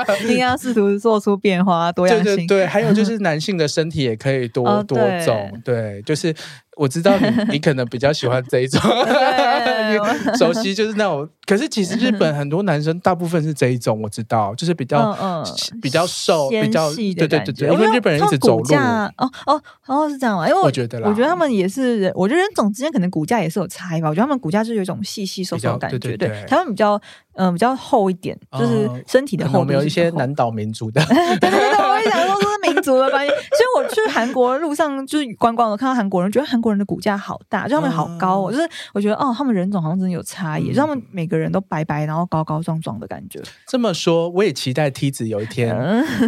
[0.22, 2.24] 一定要试图做出变化，多样性。
[2.24, 6.34] 对对对，还有就是男性的身体也可以多、哦、多种，对，就是
[6.76, 8.80] 我知道你，你可能比较喜欢这一种，
[10.38, 11.28] 熟悉就是那种。
[11.46, 15.44] 可是其实日本很多男生大部分是这一种，我知道，就是比较嗯
[15.82, 24.08] 比较瘦，比较对对对对，因为日本人一直走路哦哦然后是这样啊，因为我觉得啦，我觉得他们也是，我觉得人种之间可能骨架也是有差异吧。
[24.08, 26.98] 我觉得他们骨架是有一种细细瘦瘦的感觉，对，他们比较
[27.34, 29.62] 嗯比较厚一点，就是身体的厚。
[29.64, 31.02] 没有一些南岛民族的，
[31.40, 33.32] 对对对，我也想说这是民族的关系。
[33.32, 43.42] 所以我去韩国路上就是观光，我看到韩国人，觉得韩国人的骨架好大，就他们好高，我就是我觉得哦，他们人种好像真的有差异，就他们每个人都白白，然后高高壮壮的感觉。
[43.66, 45.76] 这么说，我也期待梯子有一天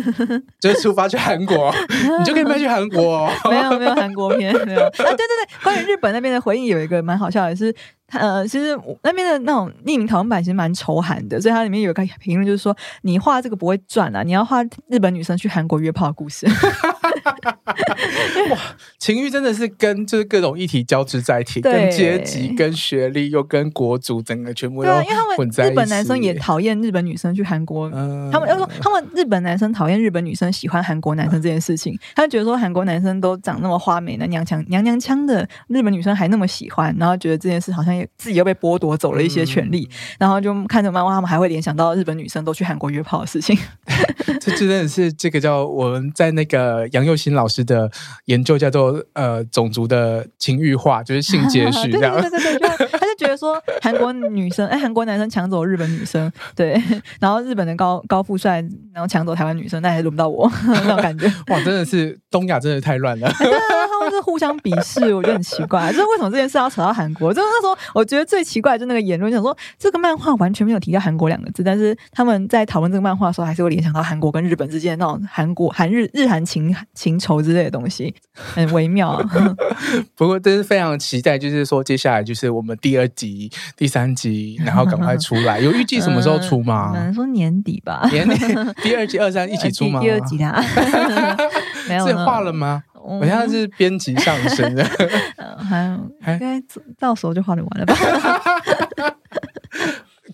[0.59, 1.73] 就是出发去韩国，
[2.19, 3.31] 你就可以卖去韩国。
[3.49, 4.91] 没有没有韩国片没有啊？
[4.91, 7.73] 对对对，关于日本那边的回应有一个蛮好笑的是。
[8.13, 12.73] 呃，其实那边的那种匿名讨论版其实蛮仇韩的，所以它里面有一个评论就是说，
[13.03, 16.47] 你画这个不会赚啊，你要画日本女生去韩国约炮的故事。
[18.51, 18.59] 哇，
[18.99, 24.91] 情欲真的是跟就是各种议题交织在一起，跟阶级、跟学历又跟国族，整个全部都
[25.37, 25.73] 混在一起。
[25.73, 43.59] 日本男生也讨厌日本女生去韩国，嗯、他们要说他们日本男生讨厌日本女生喜欢韩国男生这件事情，嗯、他们觉得说韩国男生都长那么花美的娘腔娘娘腔的，日本女生还那么喜欢，然后觉得这件事好像也自己又被剥夺走了一些权利，嗯、然后就看着漫画，他们还会联想到日本女生都去韩国约炮的事情。
[44.41, 47.91] 这真的是这个叫我们在那个杨佑新老师的
[48.27, 52.19] 研究叫做呃种族的情欲化，就是性接续 这样。
[52.21, 56.81] 对对对对，他就觉得说韩国女生 哎，韩国男生抢走日本女生， 对，
[57.21, 58.65] 然后日本的高高富帅
[58.95, 61.27] 然后抢走台湾女生，那还轮不到我那种感觉。
[61.49, 63.29] 哇，真的是东亚真的太乱了。
[64.07, 67.33] 对啊，他们是互相鄙视，我觉得很奇怪，就是为什么这件事要扯到韩国？
[67.33, 78.15] 就是那时候我觉得最奇怪的就是那个言论，想说这个漫画完全没有提到韩国两个字，但是他们在讨论这个漫画的时候，还是会联想到韩国跟日本之间的那种韩国韩日日韩情情仇之类的东西。
[78.35, 79.31] 很微妙啊，
[80.15, 85.59] 不过真是非常期待，就是说接下来就是我们第二集、第三集，然后赶快出来。
[85.59, 86.93] 有预计什么时候出吗？
[86.93, 88.07] 可能说年底吧。
[88.13, 88.37] 年底
[88.83, 90.01] 第二集、二三一起 出吗？
[90.01, 90.63] 第二集啊，
[91.89, 92.83] 没有，是画了吗？
[93.07, 94.85] 我现在是编辑上升的，
[95.59, 95.99] 还
[96.33, 96.63] 应该
[96.99, 97.95] 到时候就画得完了吧。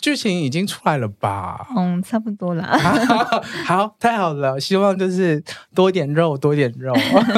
[0.03, 1.64] 剧情已经出来了吧？
[1.76, 2.76] 嗯，差不多啦。
[3.64, 5.40] 好，太好了，希望就是
[5.76, 6.92] 多一点肉，多一点肉。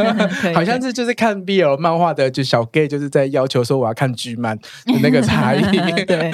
[0.54, 5.60] 好像是就是看 BL 漫画的，就小 gay 就是在要求说我要看 G 漫的那个差异。
[6.06, 6.32] 对，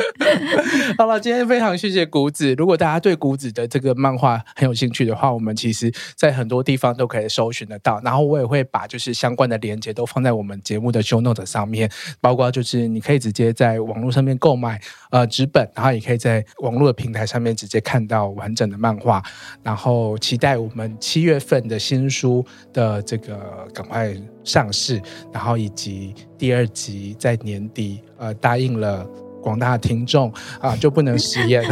[0.96, 2.54] 好了，今天非常谢谢谷子。
[2.54, 8.00] 如果大家对谷子的这个漫画很有兴趣的话，我们其实在很多地方都可以搜寻得到。
[8.04, 16.19] 然后我也会把就是相关的链接都放在我们节目的 show note 上面，包括就是你可以直接在网络上面购买呃纸本，然后也可以。
[16.20, 19.20] 在网络的平台上面直接看到完整的漫画，
[19.62, 24.14] 然后期待我们七月份的新书的这个赶快
[24.44, 25.02] 上市，
[25.32, 29.08] 然后以及第二集在年底呃答应了。
[29.40, 31.62] 广大的听众啊，就不能实验，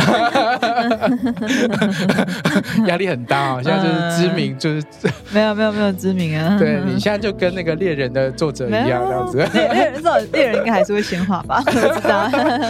[2.86, 3.60] 压力很大啊！
[3.62, 4.82] 现在就是知名，就是
[5.32, 6.56] 没有没有没有知名啊！
[6.58, 11.62] 对，你现在就跟那个猎人的作者一样这样子，猎人作猎人应该还是会先画吧？
[11.64, 12.28] 不知道，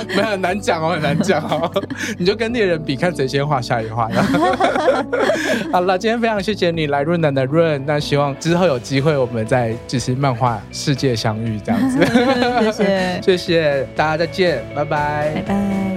[0.08, 1.70] 没有很难讲哦，很难讲哦。
[2.18, 4.08] 你就跟猎人比，看谁先画下一画。
[5.72, 11.98] 好了，今天非常谢谢你来润南的润，那希望之后有机会我们再就是漫画世界相遇这样子。
[12.72, 14.87] 谢谢谢谢大家，再见，拜拜。
[14.88, 15.94] 拜拜。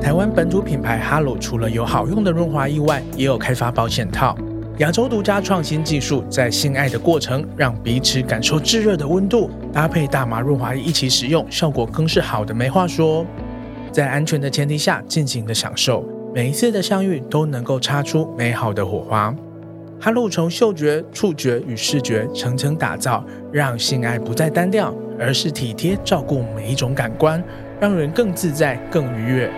[0.00, 4.36] 台湾本土品牌哈鲁除了有好用的润滑液外，也有开发保险套。
[4.78, 13.26] 亚洲独家创新技术，在性爱的过程让彼此感受炙热的温度，搭配大麻润滑液一起使用，效果更是好的没话说。
[13.92, 16.02] 在安全的前提下，尽情的享受，
[16.34, 19.34] 每一次的相遇都能够擦出美好的火花。
[20.00, 24.94] 哈鲁从嗅觉、触觉与视觉层层打造，让性爱不再单调。
[25.20, 27.42] 而是体贴照顾每一种感官，
[27.78, 29.50] 让人更自在、更愉悦。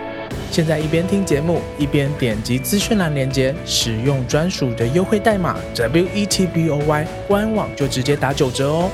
[0.51, 8.89] 现在一边听节目，一边点击资讯栏链接，使用专属的优惠代码 WETBOY，官网就直接打九折哦。